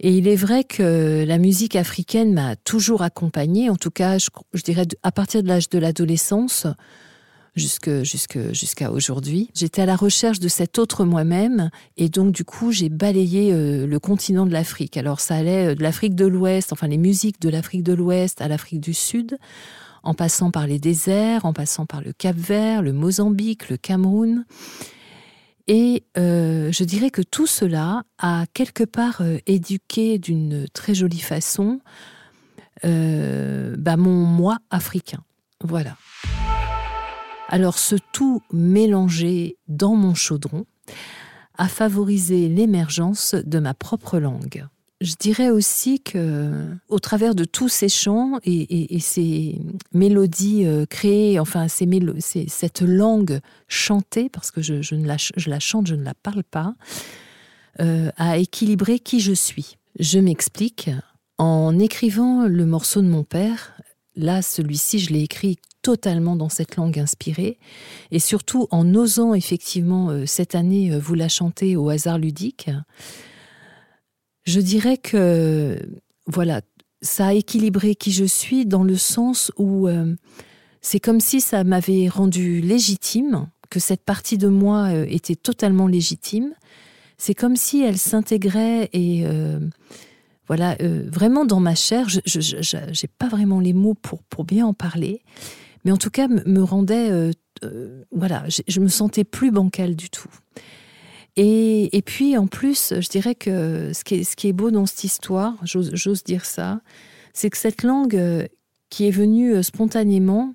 Et 0.00 0.16
il 0.16 0.28
est 0.28 0.36
vrai 0.36 0.64
que 0.64 1.24
la 1.26 1.38
musique 1.38 1.76
africaine 1.76 2.32
m'a 2.32 2.56
toujours 2.56 3.02
accompagnée, 3.02 3.68
en 3.68 3.76
tout 3.76 3.90
cas, 3.90 4.16
je, 4.18 4.62
dirais 4.62 4.86
à 5.02 5.12
partir 5.12 5.42
de 5.42 5.48
l'âge 5.48 5.68
de 5.68 5.78
l'adolescence 5.78 6.66
jusque, 7.56 7.90
jusqu'à 8.52 8.90
aujourd'hui. 8.90 9.50
J'étais 9.54 9.82
à 9.82 9.86
la 9.86 9.96
recherche 9.96 10.40
de 10.40 10.48
cet 10.48 10.78
autre 10.78 11.04
moi-même 11.04 11.70
et 11.96 12.08
donc 12.08 12.32
du 12.32 12.44
coup 12.44 12.72
j'ai 12.72 12.88
balayé 12.88 13.52
euh, 13.52 13.86
le 13.86 13.98
continent 13.98 14.46
de 14.46 14.52
l'Afrique. 14.52 14.96
Alors 14.96 15.20
ça 15.20 15.36
allait 15.36 15.68
euh, 15.68 15.74
de 15.74 15.82
l'Afrique 15.82 16.14
de 16.14 16.26
l'Ouest, 16.26 16.72
enfin 16.72 16.88
les 16.88 16.98
musiques 16.98 17.40
de 17.40 17.48
l'Afrique 17.48 17.82
de 17.82 17.94
l'Ouest 17.94 18.40
à 18.40 18.48
l'Afrique 18.48 18.80
du 18.80 18.94
Sud, 18.94 19.38
en 20.02 20.14
passant 20.14 20.50
par 20.50 20.66
les 20.66 20.78
déserts, 20.78 21.44
en 21.44 21.52
passant 21.52 21.86
par 21.86 22.02
le 22.02 22.12
Cap-Vert, 22.12 22.82
le 22.82 22.92
Mozambique, 22.92 23.68
le 23.68 23.76
Cameroun. 23.76 24.44
Et 25.66 26.04
euh, 26.18 26.70
je 26.72 26.84
dirais 26.84 27.10
que 27.10 27.22
tout 27.22 27.46
cela 27.46 28.02
a 28.18 28.44
quelque 28.52 28.84
part 28.84 29.22
éduqué 29.46 30.18
d'une 30.18 30.66
très 30.74 30.94
jolie 30.94 31.20
façon 31.20 31.80
bah, 32.82 33.96
mon 33.96 34.26
moi 34.26 34.58
africain. 34.68 35.24
Voilà. 35.62 35.96
Alors 37.54 37.78
ce 37.78 37.94
tout 38.10 38.42
mélangé 38.52 39.58
dans 39.68 39.94
mon 39.94 40.12
chaudron 40.12 40.66
a 41.56 41.68
favorisé 41.68 42.48
l'émergence 42.48 43.36
de 43.36 43.60
ma 43.60 43.74
propre 43.74 44.18
langue. 44.18 44.66
Je 45.00 45.14
dirais 45.14 45.50
aussi 45.50 46.00
que, 46.00 46.66
au 46.88 46.98
travers 46.98 47.36
de 47.36 47.44
tous 47.44 47.68
ces 47.68 47.88
chants 47.88 48.40
et, 48.42 48.98
ces 48.98 49.60
mélodies 49.92 50.66
euh, 50.66 50.84
créées, 50.84 51.38
enfin 51.38 51.68
cette 51.68 52.82
langue 52.82 53.38
chantée, 53.68 54.28
parce 54.28 54.50
que 54.50 54.60
je, 54.60 54.96
ne 54.96 55.06
la, 55.06 55.16
chante, 55.60 55.86
je 55.86 55.94
ne 55.94 56.02
la 56.02 56.14
parle 56.14 56.42
pas, 56.42 56.74
euh, 57.78 58.10
a 58.16 58.36
équilibré 58.36 58.98
qui 58.98 59.20
je 59.20 59.32
suis. 59.32 59.76
Je 60.00 60.18
m'explique. 60.18 60.90
En 61.38 61.78
écrivant 61.78 62.48
le 62.48 62.66
morceau 62.66 63.00
de 63.00 63.06
mon 63.06 63.22
père, 63.22 63.74
là, 64.16 64.42
celui-ci, 64.42 64.98
je 64.98 65.12
l'ai 65.12 65.22
écrit 65.22 65.58
totalement 65.82 66.36
dans 66.36 66.48
cette 66.48 66.76
langue 66.76 66.98
inspirée, 66.98 67.58
et 68.10 68.18
surtout 68.18 68.68
en 68.70 68.94
osant 68.94 69.34
effectivement 69.34 70.10
euh, 70.10 70.24
cette 70.26 70.54
année 70.54 70.98
vous 70.98 71.14
la 71.14 71.28
chanter 71.28 71.76
au 71.76 71.88
hasard 71.90 72.18
ludique. 72.18 72.70
Je 74.44 74.60
dirais 74.60 74.98
que, 74.98 75.78
voilà, 76.26 76.60
ça 77.04 77.28
a 77.28 77.32
équilibré 77.34 77.94
qui 77.94 78.12
je 78.12 78.24
suis 78.24 78.66
dans 78.66 78.82
le 78.82 78.96
sens 78.96 79.52
où 79.56 79.88
euh, 79.88 80.14
c'est 80.80 81.00
comme 81.00 81.20
si 81.20 81.40
ça 81.40 81.64
m'avait 81.64 82.08
rendu 82.08 82.60
légitime, 82.60 83.48
que 83.70 83.80
cette 83.80 84.04
partie 84.04 84.38
de 84.38 84.48
moi 84.48 84.88
euh, 84.88 85.06
était 85.08 85.36
totalement 85.36 85.86
légitime. 85.86 86.52
C'est 87.18 87.34
comme 87.34 87.56
si 87.56 87.82
elle 87.82 87.98
s'intégrait 87.98 88.88
et 88.92 89.24
euh, 89.24 89.60
voilà 90.46 90.76
vraiment 90.80 91.44
dans 91.44 91.60
ma 91.60 91.74
chair. 91.74 92.08
Je 92.08 92.76
n'ai 92.76 93.10
pas 93.18 93.28
vraiment 93.28 93.60
les 93.60 93.72
mots 93.72 93.94
pour 93.94 94.22
pour 94.24 94.44
bien 94.44 94.66
en 94.66 94.74
parler, 94.74 95.22
mais 95.84 95.92
en 95.92 95.96
tout 95.96 96.10
cas 96.10 96.28
me 96.28 96.62
rendait 96.62 97.32
voilà, 98.10 98.44
je 98.48 98.80
me 98.80 98.88
sentais 98.88 99.24
plus 99.24 99.50
bancale 99.50 99.96
du 99.96 100.10
tout. 100.10 100.28
Et, 101.36 102.02
puis 102.06 102.36
en 102.36 102.46
plus, 102.46 102.94
je 103.00 103.08
dirais 103.08 103.34
que 103.34 103.90
ce 103.92 104.04
qui 104.04 104.16
est, 104.16 104.24
ce 104.24 104.36
qui 104.36 104.48
est 104.48 104.52
beau 104.52 104.70
dans 104.70 104.86
cette 104.86 105.04
histoire, 105.04 105.54
j'ose 105.64 106.22
dire 106.22 106.44
ça, 106.44 106.80
c'est 107.32 107.50
que 107.50 107.58
cette 107.58 107.82
langue 107.82 108.14
euh, 108.14 108.46
qui 108.88 109.08
est 109.08 109.10
venue 109.10 109.54
euh, 109.54 109.62
spontanément 109.62 110.54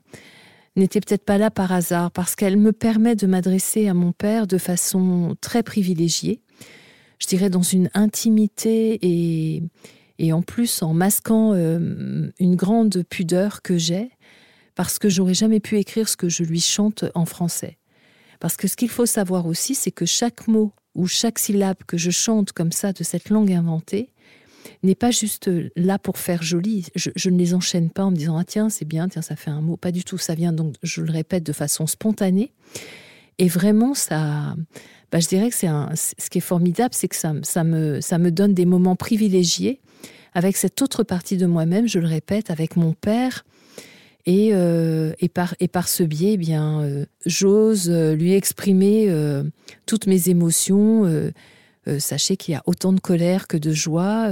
n'était 0.77 1.01
peut-être 1.01 1.25
pas 1.25 1.37
là 1.37 1.51
par 1.51 1.73
hasard, 1.73 2.11
parce 2.11 2.35
qu'elle 2.35 2.55
me 2.55 2.71
permet 2.71 3.15
de 3.17 3.27
m'adresser 3.27 3.89
à 3.89 3.93
mon 3.93 4.13
père 4.13 4.47
de 4.47 4.57
façon 4.57 5.35
très 5.41 5.61
privilégiée, 5.61 6.41
je 7.19 7.27
dirais 7.27 7.49
dans 7.49 7.61
une 7.61 7.89
intimité 7.93 8.99
et, 9.01 9.63
et 10.17 10.33
en 10.33 10.41
plus 10.41 10.81
en 10.81 10.93
masquant 10.93 11.53
euh, 11.53 12.29
une 12.39 12.55
grande 12.55 13.03
pudeur 13.09 13.61
que 13.61 13.77
j'ai, 13.77 14.09
parce 14.75 14.99
que 14.99 15.09
j'aurais 15.09 15.33
jamais 15.33 15.59
pu 15.59 15.77
écrire 15.77 16.07
ce 16.07 16.17
que 16.17 16.29
je 16.29 16.43
lui 16.43 16.61
chante 16.61 17.05
en 17.13 17.25
français. 17.25 17.77
Parce 18.39 18.55
que 18.55 18.67
ce 18.67 18.75
qu'il 18.75 18.89
faut 18.89 19.05
savoir 19.05 19.45
aussi, 19.45 19.75
c'est 19.75 19.91
que 19.91 20.05
chaque 20.05 20.47
mot 20.47 20.71
ou 20.95 21.07
chaque 21.07 21.39
syllabe 21.39 21.77
que 21.85 21.97
je 21.97 22.11
chante 22.11 22.53
comme 22.53 22.71
ça 22.71 22.93
de 22.93 23.03
cette 23.03 23.29
langue 23.29 23.51
inventée 23.51 24.13
n'est 24.83 24.95
pas 24.95 25.11
juste 25.11 25.49
là 25.75 25.99
pour 25.99 26.17
faire 26.17 26.43
joli. 26.43 26.87
Je, 26.95 27.29
ne 27.29 27.37
les 27.37 27.53
enchaîne 27.53 27.89
pas 27.89 28.03
en 28.03 28.11
me 28.11 28.15
disant 28.15 28.37
ah 28.37 28.43
tiens 28.45 28.69
c'est 28.69 28.85
bien 28.85 29.07
tiens 29.09 29.21
ça 29.21 29.35
fait 29.35 29.51
un 29.51 29.61
mot. 29.61 29.77
Pas 29.77 29.91
du 29.91 30.03
tout. 30.03 30.17
Ça 30.17 30.35
vient 30.35 30.53
donc 30.53 30.75
je 30.83 31.01
le 31.01 31.11
répète 31.11 31.43
de 31.43 31.53
façon 31.53 31.87
spontanée 31.87 32.53
et 33.37 33.47
vraiment 33.47 33.93
ça. 33.93 34.55
Bah, 35.11 35.19
je 35.19 35.27
dirais 35.27 35.49
que 35.49 35.55
c'est 35.55 35.67
ce 35.95 36.29
qui 36.29 36.37
est 36.37 36.41
formidable, 36.41 36.93
c'est 36.93 37.07
que 37.07 37.15
ça, 37.15 37.33
ça, 37.43 37.63
me, 37.63 38.01
ça 38.01 38.17
me 38.17 38.31
donne 38.31 38.53
des 38.53 38.65
moments 38.65 38.95
privilégiés 38.95 39.79
avec 40.33 40.57
cette 40.57 40.81
autre 40.81 41.03
partie 41.03 41.37
de 41.37 41.45
moi-même, 41.45 41.87
je 41.87 41.99
le 41.99 42.07
répète, 42.07 42.51
avec 42.51 42.75
mon 42.75 42.93
père, 42.93 43.43
et, 44.25 44.49
euh, 44.53 45.13
et, 45.19 45.29
par, 45.29 45.55
et 45.59 45.67
par 45.67 45.87
ce 45.87 46.03
biais, 46.03 46.33
eh 46.33 46.37
bien, 46.37 46.81
euh, 46.81 47.05
j'ose 47.25 47.89
euh, 47.89 48.13
lui 48.15 48.33
exprimer 48.33 49.11
toutes 49.85 50.07
mes 50.07 50.29
émotions. 50.29 51.31
sachez 51.97 52.37
qu'il 52.37 52.53
y 52.53 52.55
a 52.55 52.61
autant 52.67 52.93
de 52.93 52.99
colère 52.99 53.47
que 53.47 53.57
de 53.57 53.71
joie, 53.71 54.29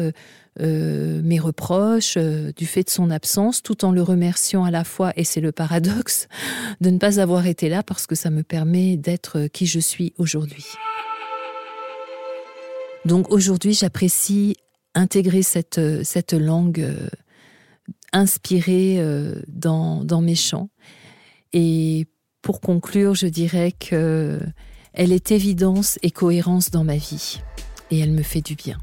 mes 0.59 1.39
reproches 1.39 2.17
du 2.17 2.65
fait 2.65 2.83
de 2.83 2.89
son 2.89 3.11
absence, 3.11 3.61
tout 3.61 3.85
en 3.85 3.91
le 3.91 4.01
remerciant 4.01 4.63
à 4.63 4.71
la 4.71 4.83
fois, 4.83 5.13
et 5.15 5.23
c'est 5.23 5.41
le 5.41 5.51
paradoxe, 5.51 6.27
de 6.81 6.89
ne 6.89 6.97
pas 6.97 7.19
avoir 7.19 7.45
été 7.47 7.69
là 7.69 7.83
parce 7.83 8.07
que 8.07 8.15
ça 8.15 8.29
me 8.29 8.43
permet 8.43 8.97
d'être 8.97 9.47
qui 9.47 9.65
je 9.65 9.79
suis 9.79 10.13
aujourd'hui. 10.17 10.65
Donc 13.05 13.31
aujourd'hui, 13.31 13.73
j'apprécie 13.73 14.55
intégrer 14.95 15.43
cette, 15.43 15.79
cette 16.03 16.33
langue 16.33 16.95
inspirée 18.13 18.97
euh, 18.99 19.35
dans, 19.47 20.03
dans 20.03 20.21
mes 20.21 20.35
chants. 20.35 20.69
Et 21.53 22.07
pour 22.41 22.61
conclure, 22.61 23.15
je 23.15 23.27
dirais 23.27 23.71
que 23.71 24.39
elle 24.93 25.11
est 25.11 25.31
évidence 25.31 25.99
et 26.01 26.11
cohérence 26.11 26.71
dans 26.71 26.83
ma 26.83 26.97
vie. 26.97 27.39
Et 27.91 27.99
elle 27.99 28.11
me 28.11 28.23
fait 28.23 28.41
du 28.41 28.55
bien. 28.55 28.77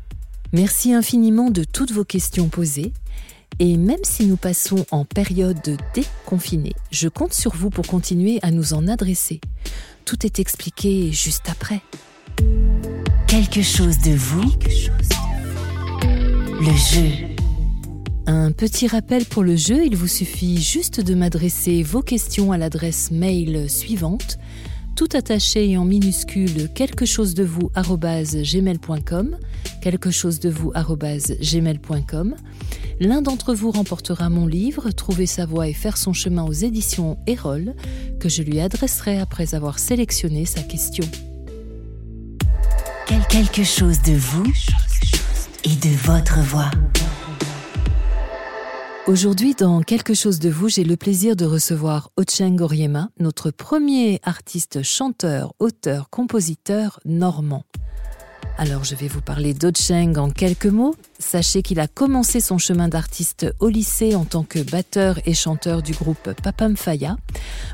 Merci 0.54 0.92
infiniment 0.92 1.50
de 1.50 1.64
toutes 1.64 1.90
vos 1.90 2.04
questions 2.04 2.48
posées. 2.48 2.92
Et 3.58 3.76
même 3.76 4.04
si 4.04 4.24
nous 4.24 4.36
passons 4.36 4.86
en 4.92 5.04
période 5.04 5.76
déconfinée, 5.94 6.74
je 6.92 7.08
compte 7.08 7.34
sur 7.34 7.56
vous 7.56 7.70
pour 7.70 7.84
continuer 7.88 8.38
à 8.42 8.52
nous 8.52 8.72
en 8.72 8.86
adresser. 8.86 9.40
Tout 10.04 10.24
est 10.24 10.38
expliqué 10.38 11.10
juste 11.10 11.48
après. 11.50 11.80
Quelque 13.26 13.62
chose 13.62 13.98
de 13.98 14.12
vous. 14.12 14.44
Le 16.60 16.66
jeu. 16.66 17.34
Un 18.28 18.52
petit 18.52 18.86
rappel 18.86 19.24
pour 19.24 19.42
le 19.42 19.56
jeu, 19.56 19.84
il 19.84 19.96
vous 19.96 20.06
suffit 20.06 20.62
juste 20.62 21.00
de 21.00 21.16
m'adresser 21.16 21.82
vos 21.82 22.02
questions 22.02 22.52
à 22.52 22.58
l'adresse 22.58 23.10
mail 23.10 23.68
suivante, 23.68 24.38
tout 24.94 25.08
attaché 25.14 25.70
et 25.70 25.76
en 25.76 25.84
minuscule 25.84 26.68
quelque 26.72 27.04
chose 27.06 27.34
de 27.34 27.44
vous 27.44 27.70
gmail.com, 27.74 29.36
quelque 29.80 30.10
chose 30.10 30.40
de 30.40 30.50
vous 30.50 30.72
gmail.com. 30.72 32.34
L'un 33.00 33.22
d'entre 33.22 33.54
vous 33.54 33.70
remportera 33.70 34.30
mon 34.30 34.46
livre 34.46 34.90
Trouver 34.90 35.26
sa 35.26 35.46
voie 35.46 35.68
et 35.68 35.72
faire 35.72 35.96
son 35.96 36.12
chemin 36.12 36.44
aux 36.44 36.52
éditions 36.52 37.18
Erol, 37.26 37.74
que 38.20 38.28
je 38.28 38.42
lui 38.42 38.60
adresserai 38.60 39.18
après 39.18 39.54
avoir 39.54 39.78
sélectionné 39.78 40.44
sa 40.44 40.62
question. 40.62 41.04
Quelque 43.28 43.64
chose 43.64 44.00
de 44.02 44.12
vous 44.12 44.46
et 45.64 45.74
de 45.74 45.96
votre 46.04 46.40
voix. 46.40 46.70
Aujourd'hui, 49.06 49.54
dans 49.54 49.82
Quelque 49.82 50.14
chose 50.14 50.38
de 50.38 50.48
vous, 50.48 50.70
j'ai 50.70 50.82
le 50.82 50.96
plaisir 50.96 51.36
de 51.36 51.44
recevoir 51.44 52.10
Ocheng 52.16 52.58
Oriema, 52.62 53.10
notre 53.20 53.50
premier 53.50 54.18
artiste 54.22 54.82
chanteur, 54.82 55.52
auteur, 55.58 56.08
compositeur 56.08 57.00
normand. 57.04 57.64
Alors 58.56 58.84
je 58.84 58.94
vais 58.94 59.08
vous 59.08 59.20
parler 59.20 59.52
d'Ocheng 59.52 60.16
en 60.16 60.30
quelques 60.30 60.64
mots. 60.64 60.94
Sachez 61.18 61.60
qu'il 61.60 61.80
a 61.80 61.86
commencé 61.86 62.40
son 62.40 62.56
chemin 62.56 62.88
d'artiste 62.88 63.46
au 63.60 63.68
lycée 63.68 64.14
en 64.14 64.24
tant 64.24 64.42
que 64.42 64.60
batteur 64.60 65.18
et 65.26 65.34
chanteur 65.34 65.82
du 65.82 65.92
groupe 65.92 66.32
Papam 66.42 66.74
Faya, 66.74 67.18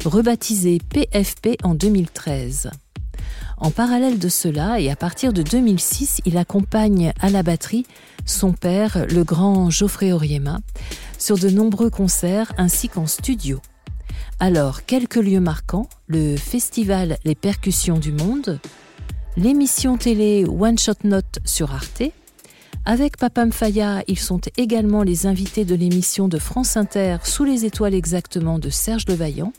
rebaptisé 0.05 0.81
PFP 0.81 1.59
en 1.63 1.75
2013. 1.75 2.73
En 3.57 3.71
parallèle 3.71 4.19
de 4.19 4.29
cela, 4.31 4.81
et 4.81 4.91
à 4.91 4.97
partir 4.97 5.35
de 5.35 5.43
2006, 5.43 6.23
il 6.25 6.39
accompagne 6.39 7.13
à 7.21 7.29
la 7.29 7.43
batterie 7.43 7.87
son 8.25 8.53
père, 8.53 9.07
le 9.11 9.23
grand 9.23 9.71
Geoffrey 9.71 10.13
Oriema, 10.13 10.61
sur 11.21 11.39
de 11.39 11.51
nombreux 11.51 11.91
concerts 11.91 12.53
ainsi 12.59 12.89
qu'en 12.89 13.07
studio. 13.07 13.61
Alors, 14.41 14.85
quelques 14.87 15.17
lieux 15.17 15.41
marquants, 15.41 15.89
le 16.07 16.37
festival 16.37 17.19
Les 17.25 17.35
Percussions 17.35 17.99
du 17.99 18.11
Monde, 18.11 18.59
l'émission 19.37 19.99
télé 19.99 20.47
One 20.47 20.79
Shot 20.79 21.05
Note 21.05 21.39
sur 21.45 21.73
Arte. 21.73 22.03
Avec 22.87 23.19
Papam 23.19 23.53
Faya, 23.53 24.03
ils 24.09 24.19
sont 24.19 24.41
également 24.57 25.03
les 25.03 25.27
invités 25.27 25.67
de 25.67 25.75
l'émission 25.75 26.27
de 26.27 26.39
France 26.39 26.79
Inter 26.79 27.19
Sous 27.23 27.45
les 27.45 27.67
étoiles 27.67 27.95
exactement 27.95 28.59
de 28.59 28.71
Serge 28.71 29.05
Levaillant. 29.07 29.53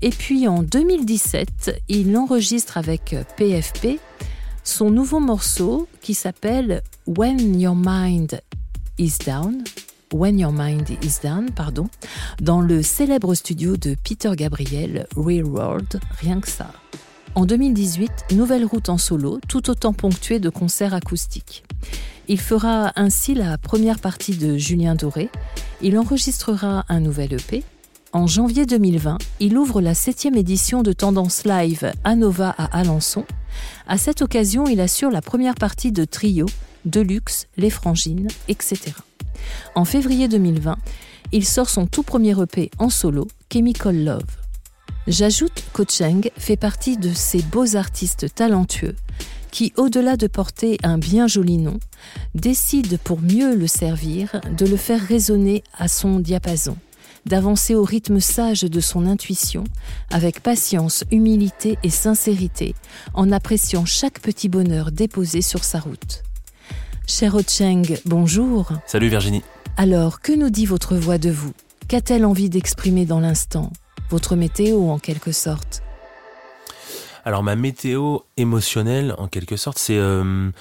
Et 0.00 0.10
puis 0.10 0.48
en 0.48 0.62
2017, 0.62 1.82
il 1.88 2.16
enregistre 2.16 2.78
avec 2.78 3.14
PFP 3.36 4.00
son 4.64 4.90
nouveau 4.90 5.20
morceau 5.20 5.86
qui 6.00 6.14
s'appelle 6.14 6.82
When 7.06 7.60
Your 7.60 7.76
Mind 7.76 8.40
Is 8.98 9.18
Down, 9.26 9.62
When 10.12 10.40
Your 10.40 10.52
Mind 10.52 10.88
Is 11.02 11.20
Down, 11.22 11.50
pardon, 11.52 11.88
dans 12.40 12.60
le 12.60 12.82
célèbre 12.82 13.34
studio 13.34 13.76
de 13.76 13.94
Peter 13.94 14.32
Gabriel, 14.34 15.06
Real 15.16 15.44
World, 15.44 16.00
rien 16.18 16.40
que 16.40 16.48
ça. 16.48 16.72
En 17.36 17.46
2018, 17.46 18.10
nouvelle 18.32 18.64
route 18.64 18.88
en 18.88 18.98
solo, 18.98 19.38
tout 19.46 19.70
autant 19.70 19.92
ponctuée 19.92 20.40
de 20.40 20.48
concerts 20.48 20.94
acoustiques. 20.94 21.62
Il 22.26 22.40
fera 22.40 22.92
ainsi 22.96 23.34
la 23.34 23.56
première 23.56 24.00
partie 24.00 24.36
de 24.36 24.56
Julien 24.56 24.96
Doré. 24.96 25.30
Il 25.80 25.96
enregistrera 25.96 26.84
un 26.88 26.98
nouvel 26.98 27.34
EP. 27.34 27.62
En 28.12 28.26
janvier 28.26 28.66
2020, 28.66 29.18
il 29.38 29.56
ouvre 29.56 29.80
la 29.80 29.94
septième 29.94 30.36
édition 30.36 30.82
de 30.82 30.92
Tendance 30.92 31.44
Live 31.44 31.92
à 32.02 32.16
Nova 32.16 32.50
à 32.58 32.64
Alençon. 32.76 33.24
À 33.86 33.96
cette 33.96 34.22
occasion, 34.22 34.66
il 34.66 34.80
assure 34.80 35.10
la 35.10 35.22
première 35.22 35.54
partie 35.54 35.92
de 35.92 36.04
Trio, 36.04 36.46
Deluxe, 36.84 37.46
Les 37.56 37.70
Frangines, 37.70 38.26
etc. 38.48 38.92
En 39.74 39.84
février 39.84 40.28
2020, 40.28 40.76
il 41.32 41.44
sort 41.44 41.70
son 41.70 41.86
tout 41.86 42.02
premier 42.02 42.34
EP 42.40 42.70
en 42.78 42.90
solo, 42.90 43.28
Chemical 43.52 44.04
Love. 44.04 44.40
J'ajoute 45.06 45.64
Cheng 45.88 46.30
fait 46.36 46.56
partie 46.56 46.96
de 46.96 47.12
ces 47.12 47.42
beaux 47.42 47.76
artistes 47.76 48.34
talentueux 48.34 48.94
qui, 49.50 49.72
au-delà 49.76 50.16
de 50.16 50.26
porter 50.26 50.78
un 50.82 50.98
bien 50.98 51.26
joli 51.26 51.58
nom, 51.58 51.78
décident 52.34 52.96
pour 53.02 53.20
mieux 53.20 53.54
le 53.54 53.66
servir 53.66 54.40
de 54.56 54.66
le 54.66 54.76
faire 54.76 55.00
résonner 55.00 55.64
à 55.76 55.88
son 55.88 56.20
diapason, 56.20 56.76
d'avancer 57.26 57.74
au 57.74 57.82
rythme 57.82 58.20
sage 58.20 58.62
de 58.62 58.80
son 58.80 59.06
intuition, 59.06 59.64
avec 60.10 60.42
patience, 60.42 61.04
humilité 61.10 61.78
et 61.82 61.90
sincérité, 61.90 62.74
en 63.14 63.32
appréciant 63.32 63.84
chaque 63.84 64.20
petit 64.20 64.48
bonheur 64.48 64.92
déposé 64.92 65.42
sur 65.42 65.64
sa 65.64 65.80
route. 65.80 66.22
Cher 67.10 67.34
Cheng, 67.44 67.98
bonjour. 68.04 68.70
Salut 68.86 69.08
Virginie. 69.08 69.42
Alors, 69.76 70.20
que 70.20 70.30
nous 70.30 70.48
dit 70.48 70.64
votre 70.64 70.94
voix 70.94 71.18
de 71.18 71.28
vous? 71.28 71.52
Qu'a-t-elle 71.88 72.24
envie 72.24 72.48
d'exprimer 72.48 73.04
dans 73.04 73.18
l'instant? 73.18 73.72
Votre 74.10 74.36
météo, 74.36 74.88
en 74.90 75.00
quelque 75.00 75.32
sorte? 75.32 75.82
Alors, 77.24 77.42
ma 77.42 77.56
météo 77.56 78.18
émotionnelle, 78.36 79.16
en 79.18 79.26
quelque 79.26 79.56
sorte, 79.56 79.78
c'est... 79.78 79.98
Euh, 79.98 80.52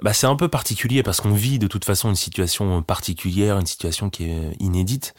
bah, 0.00 0.14
c'est 0.14 0.26
un 0.26 0.36
peu 0.36 0.48
particulier 0.48 1.02
parce 1.02 1.20
qu'on 1.20 1.34
vit 1.34 1.58
de 1.58 1.66
toute 1.66 1.84
façon 1.84 2.08
une 2.08 2.16
situation 2.16 2.82
particulière, 2.82 3.58
une 3.58 3.66
situation 3.66 4.08
qui 4.08 4.24
est 4.24 4.56
inédite. 4.60 5.12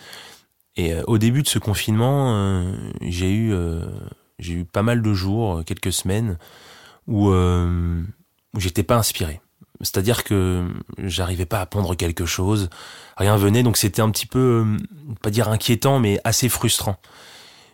Et 0.77 0.93
euh, 0.93 1.03
au 1.05 1.19
début 1.19 1.43
de 1.43 1.47
ce 1.47 1.59
confinement, 1.59 2.33
euh, 2.33 2.75
j'ai 3.01 3.31
eu, 3.31 3.53
j'ai 4.39 4.53
eu 4.53 4.65
pas 4.65 4.81
mal 4.81 5.03
de 5.03 5.13
jours, 5.13 5.63
quelques 5.63 5.93
semaines, 5.93 6.39
où, 7.05 7.29
où 7.29 8.59
j'étais 8.59 8.83
pas 8.83 8.97
inspiré. 8.97 9.41
C'est-à-dire 9.81 10.23
que 10.23 10.67
j'arrivais 10.97 11.45
pas 11.45 11.59
à 11.59 11.65
pondre 11.65 11.95
quelque 11.95 12.25
chose, 12.25 12.69
rien 13.17 13.35
venait, 13.35 13.63
donc 13.63 13.77
c'était 13.77 14.01
un 14.01 14.09
petit 14.09 14.25
peu, 14.25 14.65
euh, 14.65 14.77
pas 15.21 15.29
dire 15.29 15.49
inquiétant, 15.49 15.99
mais 15.99 16.19
assez 16.23 16.49
frustrant. 16.49 16.97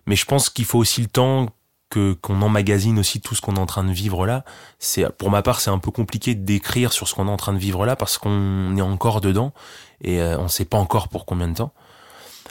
Mais 0.07 0.15
je 0.15 0.25
pense 0.25 0.49
qu'il 0.49 0.65
faut 0.65 0.79
aussi 0.79 1.01
le 1.01 1.07
temps 1.07 1.47
que 1.89 2.13
qu'on 2.13 2.41
emmagasine 2.41 2.97
aussi 2.97 3.21
tout 3.21 3.35
ce 3.35 3.41
qu'on 3.41 3.55
est 3.55 3.59
en 3.59 3.65
train 3.67 3.83
de 3.83 3.91
vivre 3.91 4.25
là. 4.25 4.43
C'est 4.79 5.07
pour 5.17 5.29
ma 5.29 5.43
part, 5.43 5.59
c'est 5.59 5.69
un 5.69 5.77
peu 5.77 5.91
compliqué 5.91 6.33
d'écrire 6.33 6.93
sur 6.93 7.07
ce 7.07 7.13
qu'on 7.13 7.27
est 7.27 7.31
en 7.31 7.37
train 7.37 7.53
de 7.53 7.59
vivre 7.59 7.85
là 7.85 7.95
parce 7.95 8.17
qu'on 8.17 8.75
est 8.77 8.81
encore 8.81 9.21
dedans 9.21 9.53
et 10.01 10.21
euh, 10.21 10.39
on 10.39 10.47
sait 10.47 10.65
pas 10.65 10.77
encore 10.77 11.09
pour 11.09 11.25
combien 11.25 11.47
de 11.49 11.55
temps. 11.55 11.73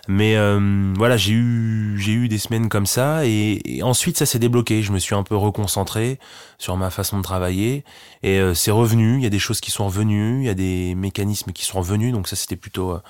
Mais 0.08 0.36
euh, 0.36 0.92
voilà, 0.96 1.16
j'ai 1.16 1.32
eu 1.32 1.98
j'ai 1.98 2.12
eu 2.12 2.28
des 2.28 2.38
semaines 2.38 2.68
comme 2.68 2.86
ça 2.86 3.26
et, 3.26 3.80
ensuite 3.82 4.18
ça 4.18 4.26
s'est 4.26 4.38
débloqué. 4.38 4.82
Je 4.82 4.92
me 4.92 4.98
suis 4.98 5.14
un 5.14 5.22
peu 5.22 5.36
reconcentré 5.36 6.18
sur 6.58 6.76
ma 6.76 6.90
façon 6.90 7.18
de 7.18 7.22
travailler 7.22 7.84
et 8.22 8.38
euh, 8.38 8.54
c'est 8.54 8.70
revenu. 8.70 9.16
Il 9.16 9.22
y 9.22 9.26
a 9.26 9.30
des 9.30 9.38
choses 9.38 9.60
qui 9.60 9.70
sont 9.70 9.86
revenues, 9.86 10.40
il 10.40 10.46
y 10.46 10.50
a 10.50 10.54
des 10.54 10.94
mécanismes 10.94 11.52
qui 11.52 11.64
sont 11.64 11.78
revenus, 11.78 12.12
donc 12.12 12.28
ça 12.28 12.36
c'était 12.36 12.56
plutôt 12.56 12.92
euh, 12.92 13.02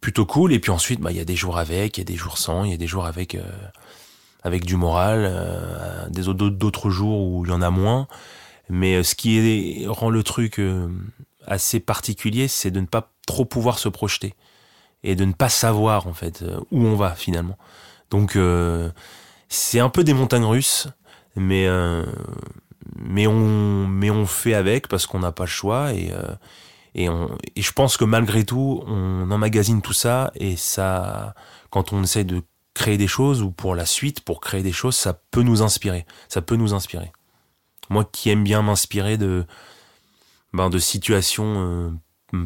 plutôt 0.00 0.26
cool. 0.26 0.52
Et 0.52 0.58
puis 0.58 0.70
ensuite, 0.70 1.00
bah 1.00 1.12
il 1.12 1.16
y 1.16 1.20
a 1.20 1.24
des 1.24 1.36
jours 1.36 1.58
avec, 1.58 1.96
il 1.98 2.00
y 2.00 2.02
a 2.02 2.04
des 2.04 2.16
jours 2.16 2.38
sans, 2.38 2.64
il 2.64 2.70
y 2.70 2.74
a 2.74 2.78
des 2.78 2.86
jours 2.86 3.06
avec 3.06 3.36
avec 4.44 4.64
du 4.64 4.76
moral, 4.76 6.08
des 6.10 6.22
d'autres 6.22 6.90
jours 6.90 7.20
où 7.28 7.44
il 7.44 7.50
y 7.50 7.54
en 7.54 7.62
a 7.62 7.70
moins. 7.70 8.08
Mais 8.70 9.02
ce 9.02 9.14
qui 9.14 9.86
rend 9.86 10.10
le 10.10 10.22
truc 10.22 10.60
assez 11.46 11.80
particulier, 11.80 12.48
c'est 12.48 12.70
de 12.70 12.80
ne 12.80 12.86
pas 12.86 13.12
trop 13.26 13.44
pouvoir 13.44 13.78
se 13.78 13.88
projeter 13.88 14.34
et 15.02 15.14
de 15.14 15.24
ne 15.24 15.32
pas 15.32 15.48
savoir 15.48 16.06
en 16.06 16.12
fait 16.12 16.42
euh, 16.42 16.60
où 16.70 16.84
on 16.84 16.96
va 16.96 17.14
finalement. 17.14 17.56
Donc 18.10 18.36
euh, 18.36 18.90
c'est 19.48 19.80
un 19.80 19.88
peu 19.88 20.04
des 20.04 20.14
montagnes 20.14 20.44
russes, 20.44 20.88
mais 21.36 21.66
euh, 21.66 22.04
mais 22.96 23.26
on 23.26 23.86
mais 23.86 24.10
on 24.10 24.26
fait 24.26 24.54
avec 24.54 24.88
parce 24.88 25.06
qu'on 25.06 25.20
n'a 25.20 25.32
pas 25.32 25.44
le 25.44 25.50
choix 25.50 25.92
et 25.92 26.12
et, 26.94 27.08
on, 27.08 27.36
et 27.54 27.62
je 27.62 27.72
pense 27.72 27.96
que 27.96 28.04
malgré 28.04 28.44
tout 28.44 28.82
on 28.86 29.30
emmagasine 29.30 29.82
tout 29.82 29.92
ça 29.92 30.32
et 30.34 30.56
ça 30.56 31.34
quand 31.70 31.92
on 31.92 32.02
essaie 32.02 32.24
de 32.24 32.42
créer 32.74 32.96
des 32.96 33.06
choses 33.06 33.42
ou 33.42 33.50
pour 33.50 33.74
la 33.74 33.86
suite 33.86 34.22
pour 34.22 34.40
créer 34.40 34.62
des 34.62 34.72
choses 34.72 34.96
ça 34.96 35.12
peut 35.30 35.42
nous 35.42 35.62
inspirer 35.62 36.06
ça 36.28 36.40
peut 36.40 36.56
nous 36.56 36.72
inspirer 36.72 37.12
moi 37.90 38.08
qui 38.10 38.30
aime 38.30 38.42
bien 38.42 38.62
m'inspirer 38.62 39.18
de 39.18 39.44
ben 40.54 40.70
de 40.70 40.78
situations 40.78 41.92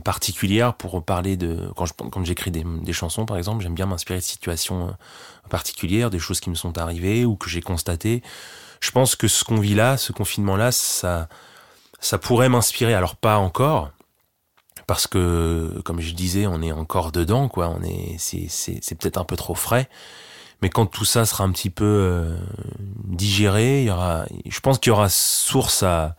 particulière 0.05 0.75
pour 0.75 1.05
parler 1.05 1.37
de 1.37 1.71
quand 1.77 1.87
je 1.87 1.93
quand 1.95 2.25
j'écris 2.25 2.51
des, 2.51 2.65
des, 2.65 2.93
chansons 2.93 3.27
par 3.27 3.37
exemple 3.37 3.63
j'aime 3.63 3.75
bien 3.75 3.87
m'inspirer 3.87 4.21
de 4.21 4.25
situations 4.25 4.89
euh, 4.89 4.93
particulières 5.51 6.09
des 6.09 6.21
choses 6.21 6.39
qui 6.41 6.51
me 6.51 6.55
sont 6.55 6.79
arrivées 6.79 7.25
ou 7.25 7.37
que 7.37 7.51
j'ai 7.51 7.63
constatées. 7.63 8.23
Je 8.81 8.91
pense 8.93 9.17
que 9.17 9.27
ce 9.29 9.45
qu'on 9.45 9.59
vit 9.59 9.75
là 9.75 9.97
ce 9.97 10.13
confinement 10.13 10.57
là 10.57 10.71
ça 10.71 11.29
ça 11.99 12.19
pourrait 12.19 12.49
m'inspirer. 12.49 12.95
Alors 12.95 13.17
pas 13.17 13.39
encore 13.39 13.91
parce 14.87 15.07
que 15.07 15.81
comme 15.85 16.01
je 16.01 16.15
disais 16.15 16.47
on 16.47 16.63
est 16.63 16.73
encore 16.73 17.11
dedans 17.11 17.49
quoi. 17.49 17.69
On 17.69 17.83
est 17.83 18.17
c'est 18.19 18.47
c'est 18.49 18.79
c'est 18.83 18.95
peut-être 18.95 19.19
un 19.19 19.25
peu 19.25 19.37
trop 19.37 19.57
frais. 19.57 19.89
Mais 20.61 20.71
quand 20.71 20.87
tout 20.87 21.05
ça 21.05 21.25
sera 21.25 21.43
un 21.43 21.51
petit 21.51 21.71
peu 21.71 21.85
euh, 21.85 22.39
digéré 23.05 23.83
il 23.83 23.87
y 23.89 23.91
aura 23.91 24.27
je 24.47 24.61
pense 24.61 24.79
qu'il 24.79 24.91
y 24.91 24.93
aura 24.93 25.09
source 25.09 25.83
à 25.83 26.15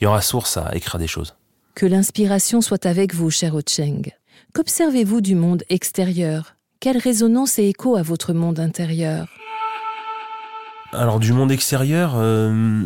il 0.00 0.04
y 0.04 0.06
aura 0.08 0.22
source 0.22 0.56
à 0.56 0.74
écrire 0.74 0.98
des 0.98 1.06
choses 1.06 1.36
que 1.74 1.86
l'inspiration 1.86 2.60
soit 2.60 2.86
avec 2.86 3.14
vous, 3.14 3.30
cher 3.30 3.54
Cheng. 3.66 4.12
Qu'observez-vous 4.52 5.20
du 5.20 5.34
monde 5.34 5.64
extérieur? 5.68 6.54
Quelle 6.80 6.98
résonance 6.98 7.58
et 7.58 7.68
écho 7.68 7.96
à 7.96 8.02
votre 8.02 8.32
monde 8.32 8.60
intérieur? 8.60 9.26
Alors 10.92 11.18
du 11.18 11.32
monde 11.32 11.50
extérieur, 11.50 12.12
euh, 12.16 12.84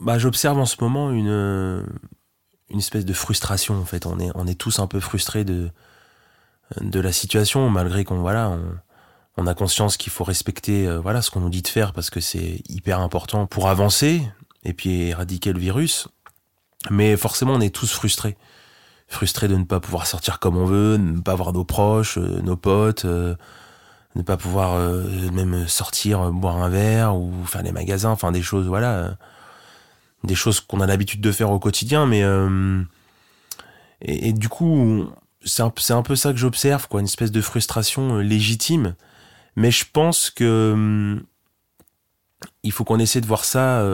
bah, 0.00 0.18
j'observe 0.18 0.58
en 0.58 0.66
ce 0.66 0.76
moment 0.80 1.10
une, 1.10 1.84
une 2.70 2.78
espèce 2.78 3.04
de 3.04 3.12
frustration 3.12 3.74
en 3.74 3.84
fait. 3.84 4.06
On 4.06 4.46
est, 4.46 4.54
tous 4.54 4.78
un 4.78 4.86
peu 4.86 5.00
frustrés 5.00 5.44
de, 5.44 5.70
de 6.80 7.00
la 7.00 7.10
situation, 7.10 7.68
malgré 7.68 8.04
qu'on 8.04 8.20
voilà, 8.20 8.50
on, 8.50 8.62
on 9.36 9.46
a 9.46 9.54
conscience 9.54 9.96
qu'il 9.96 10.12
faut 10.12 10.24
respecter 10.24 10.86
euh, 10.86 11.00
voilà 11.00 11.22
ce 11.22 11.30
qu'on 11.30 11.40
nous 11.40 11.50
dit 11.50 11.62
de 11.62 11.68
faire 11.68 11.92
parce 11.92 12.10
que 12.10 12.20
c'est 12.20 12.62
hyper 12.68 13.00
important 13.00 13.46
pour 13.46 13.68
avancer 13.68 14.22
et 14.62 14.72
puis 14.72 15.08
éradiquer 15.08 15.52
le 15.52 15.58
virus. 15.58 16.08
Mais 16.88 17.16
forcément, 17.16 17.54
on 17.54 17.60
est 17.60 17.74
tous 17.74 17.92
frustrés. 17.92 18.36
Frustrés 19.08 19.48
de 19.48 19.56
ne 19.56 19.64
pas 19.64 19.80
pouvoir 19.80 20.06
sortir 20.06 20.38
comme 20.38 20.56
on 20.56 20.64
veut, 20.64 20.96
de 20.96 21.02
ne 21.02 21.20
pas 21.20 21.34
voir 21.34 21.52
nos 21.52 21.64
proches, 21.64 22.16
euh, 22.16 22.40
nos 22.42 22.56
potes, 22.56 23.04
euh, 23.04 23.34
ne 24.14 24.22
pas 24.22 24.36
pouvoir 24.36 24.74
euh, 24.74 25.30
même 25.32 25.68
sortir, 25.68 26.30
boire 26.30 26.56
un 26.56 26.68
verre 26.68 27.16
ou 27.16 27.32
faire 27.44 27.62
les 27.62 27.72
magasins, 27.72 28.10
enfin 28.10 28.32
des 28.32 28.42
choses, 28.42 28.66
voilà. 28.66 29.16
des 30.24 30.34
choses 30.34 30.60
qu'on 30.60 30.80
a 30.80 30.86
l'habitude 30.86 31.20
de 31.20 31.32
faire 31.32 31.50
au 31.50 31.58
quotidien, 31.58 32.06
mais... 32.06 32.24
Et, 34.02 34.32
du 34.32 34.48
coup, 34.48 35.10
c'est 35.44 35.62
un, 35.62 35.72
un, 35.90 36.02
peu 36.02 36.16
ça 36.16 36.32
que 36.32 36.38
j'observe, 36.38 36.88
quoi, 36.88 37.00
une 37.00 37.06
espèce 37.06 37.30
de 37.30 37.42
frustration 37.42 38.16
légitime. 38.16 38.94
Mais 39.56 39.70
je 39.70 39.84
pense 39.92 40.30
que 40.30 41.22
il 42.62 42.72
faut 42.72 42.84
qu'on 42.84 42.98
essaie 42.98 43.20
de 43.20 43.26
voir 43.26 43.44
ça 43.44 43.84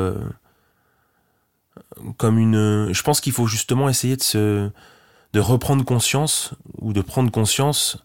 comme 2.16 2.38
une. 2.38 2.92
Je 2.92 3.02
pense 3.02 3.20
qu'il 3.20 3.32
faut 3.32 3.46
justement 3.46 3.88
essayer 3.88 4.16
de 4.16 4.22
se, 4.22 4.70
de 5.32 5.40
reprendre 5.40 5.84
conscience 5.84 6.54
ou 6.80 6.92
de 6.92 7.00
prendre 7.00 7.30
conscience 7.30 7.98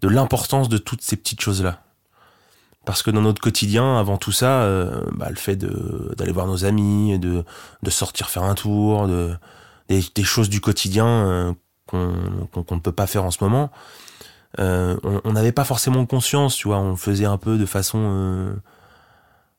de 0.00 0.08
l'importance 0.08 0.68
de 0.68 0.78
toutes 0.78 1.02
ces 1.02 1.16
petites 1.16 1.40
choses-là. 1.40 1.80
Parce 2.84 3.02
que 3.02 3.10
dans 3.12 3.20
notre 3.20 3.40
quotidien, 3.40 3.96
avant 3.98 4.16
tout 4.16 4.32
ça, 4.32 4.62
euh, 4.62 5.04
bah, 5.12 5.30
le 5.30 5.36
fait 5.36 5.56
d'aller 5.56 6.32
voir 6.32 6.46
nos 6.48 6.64
amis, 6.64 7.18
de, 7.18 7.44
de 7.82 7.90
sortir 7.90 8.28
faire 8.28 8.42
un 8.42 8.56
tour, 8.56 9.06
de, 9.06 9.36
des, 9.88 10.24
choses 10.24 10.48
du 10.48 10.60
quotidien 10.60 11.06
euh, 11.06 11.52
qu'on 11.86 12.74
ne 12.74 12.80
peut 12.80 12.92
pas 12.92 13.06
faire 13.06 13.24
en 13.24 13.30
ce 13.30 13.42
moment, 13.44 13.70
euh, 14.58 14.96
on 15.24 15.32
n'avait 15.32 15.52
pas 15.52 15.64
forcément 15.64 16.04
conscience, 16.06 16.56
tu 16.56 16.66
vois, 16.66 16.78
on 16.78 16.96
faisait 16.96 17.24
un 17.24 17.38
peu 17.38 17.56
de 17.56 17.66
façon 17.66 18.52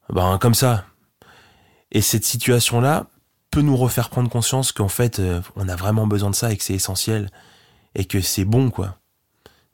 ben, 0.09 0.37
comme 0.39 0.53
ça. 0.53 0.83
Et 1.91 2.01
cette 2.01 2.25
situation-là, 2.25 3.05
peut 3.53 3.61
nous 3.61 3.77
refaire 3.77 4.09
prendre 4.09 4.31
conscience 4.31 4.71
qu'en 4.71 4.87
fait, 4.87 5.19
euh, 5.19 5.39
on 5.55 5.69
a 5.69 5.75
vraiment 5.75 6.07
besoin 6.07 6.31
de 6.31 6.35
ça 6.35 6.51
et 6.51 6.57
que 6.57 6.63
c'est 6.63 6.73
essentiel 6.73 7.29
et 7.93 8.05
que 8.05 8.19
c'est 8.19 8.45
bon, 8.45 8.71
quoi. 8.71 8.97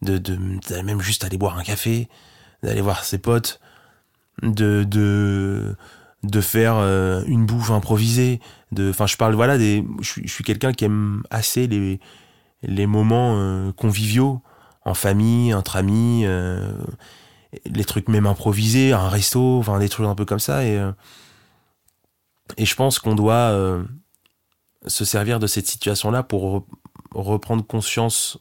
De, 0.02 0.18
de, 0.18 0.38
même 0.82 1.00
juste 1.00 1.24
aller 1.24 1.38
boire 1.38 1.58
un 1.58 1.64
café, 1.64 2.10
d'aller 2.62 2.82
voir 2.82 3.06
ses 3.06 3.20
potes, 3.20 3.62
de, 4.42 4.84
de, 4.84 5.78
de 6.24 6.42
faire 6.42 6.76
euh, 6.76 7.24
une 7.26 7.46
bouffe 7.46 7.72
improvisée. 7.72 8.42
De, 8.74 8.90
enfin, 8.90 9.08
je 9.08 9.16
parle, 9.16 9.34
voilà, 9.34 9.58
des, 9.58 9.86
je 10.02 10.22
je 10.26 10.32
suis 10.32 10.44
quelqu'un 10.44 10.74
qui 10.74 10.84
aime 10.84 11.24
assez 11.30 11.66
les, 11.68 12.02
les 12.64 12.86
moments 12.86 13.36
euh, 13.38 13.72
conviviaux, 13.72 14.42
en 14.84 14.94
famille, 14.94 15.54
entre 15.54 15.78
amis, 15.78 16.26
les 17.66 17.86
trucs 17.86 18.10
même 18.10 18.26
improvisés, 18.26 18.92
un 18.92 19.08
resto, 19.08 19.60
enfin, 19.60 19.80
des 19.80 19.88
trucs 19.88 20.06
un 20.06 20.16
peu 20.16 20.26
comme 20.26 20.40
ça. 20.40 20.66
Et, 20.66 20.82
et 22.58 22.66
je 22.66 22.76
pense 22.76 23.00
qu'on 23.00 23.16
doit 23.16 23.34
euh, 23.34 23.84
se 24.88 25.06
servir 25.06 25.40
de 25.40 25.48
cette 25.48 25.68
situation-là 25.68 26.24
pour 26.24 26.60
re- 26.60 26.64
reprendre 27.14 27.66
conscience 27.66 28.38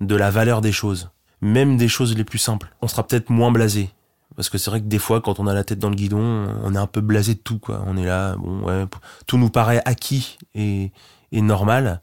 de 0.00 0.14
la 0.14 0.30
valeur 0.30 0.60
des 0.60 0.72
choses, 0.72 1.10
même 1.40 1.76
des 1.76 1.88
choses 1.88 2.16
les 2.16 2.24
plus 2.24 2.38
simples. 2.38 2.72
On 2.82 2.88
sera 2.88 3.06
peut-être 3.06 3.30
moins 3.30 3.50
blasé. 3.50 3.90
Parce 4.36 4.50
que 4.50 4.58
c'est 4.58 4.70
vrai 4.70 4.80
que 4.80 4.86
des 4.86 5.00
fois, 5.00 5.20
quand 5.20 5.40
on 5.40 5.48
a 5.48 5.52
la 5.52 5.64
tête 5.64 5.80
dans 5.80 5.90
le 5.90 5.96
guidon, 5.96 6.46
on 6.62 6.72
est 6.72 6.78
un 6.78 6.86
peu 6.86 7.00
blasé 7.00 7.34
de 7.34 7.40
tout, 7.40 7.58
quoi. 7.58 7.82
On 7.86 7.96
est 7.96 8.04
là, 8.04 8.36
bon, 8.36 8.60
ouais, 8.62 8.84
tout 9.26 9.36
nous 9.36 9.50
paraît 9.50 9.82
acquis 9.84 10.38
et, 10.54 10.92
normal, 11.32 12.00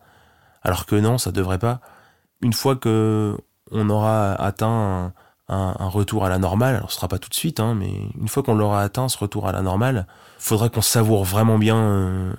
alors 0.62 0.86
que 0.86 0.98
non, 0.98 1.18
ça 1.18 1.32
devrait 1.32 1.60
pas. 1.60 1.80
Une 2.42 2.52
fois 2.52 2.76
que 2.76 3.38
on 3.72 3.90
aura 3.90 4.34
atteint 4.34 5.14
un- 5.48 5.88
retour 5.90 6.26
à 6.26 6.30
la 6.30 6.38
normale, 6.40 6.76
alors 6.76 6.90
ce 6.92 6.98
sera 6.98 7.08
pas 7.08 7.20
tout 7.20 7.30
de 7.30 7.36
suite, 7.36 7.60
hein, 7.60 7.76
mais 7.76 7.92
une 8.20 8.28
fois 8.28 8.42
qu'on 8.44 8.56
l'aura 8.56 8.82
atteint, 8.82 9.08
ce 9.10 9.18
retour 9.18 9.48
à 9.48 9.52
la 9.52 9.62
normale, 9.62 10.08
faudrait 10.40 10.70
qu'on 10.70 10.82
savoure 10.82 11.24
vraiment 11.24 11.58
bien 11.58 11.78
euh, 11.78 12.34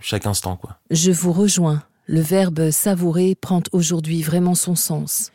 chaque 0.00 0.26
instant, 0.26 0.56
quoi. 0.56 0.78
Je 0.90 1.10
vous 1.12 1.32
rejoins. 1.32 1.82
Le 2.06 2.20
verbe 2.20 2.70
savourer 2.70 3.34
prend 3.34 3.62
aujourd'hui 3.72 4.22
vraiment 4.22 4.54
son 4.54 4.74
sens. 4.74 5.30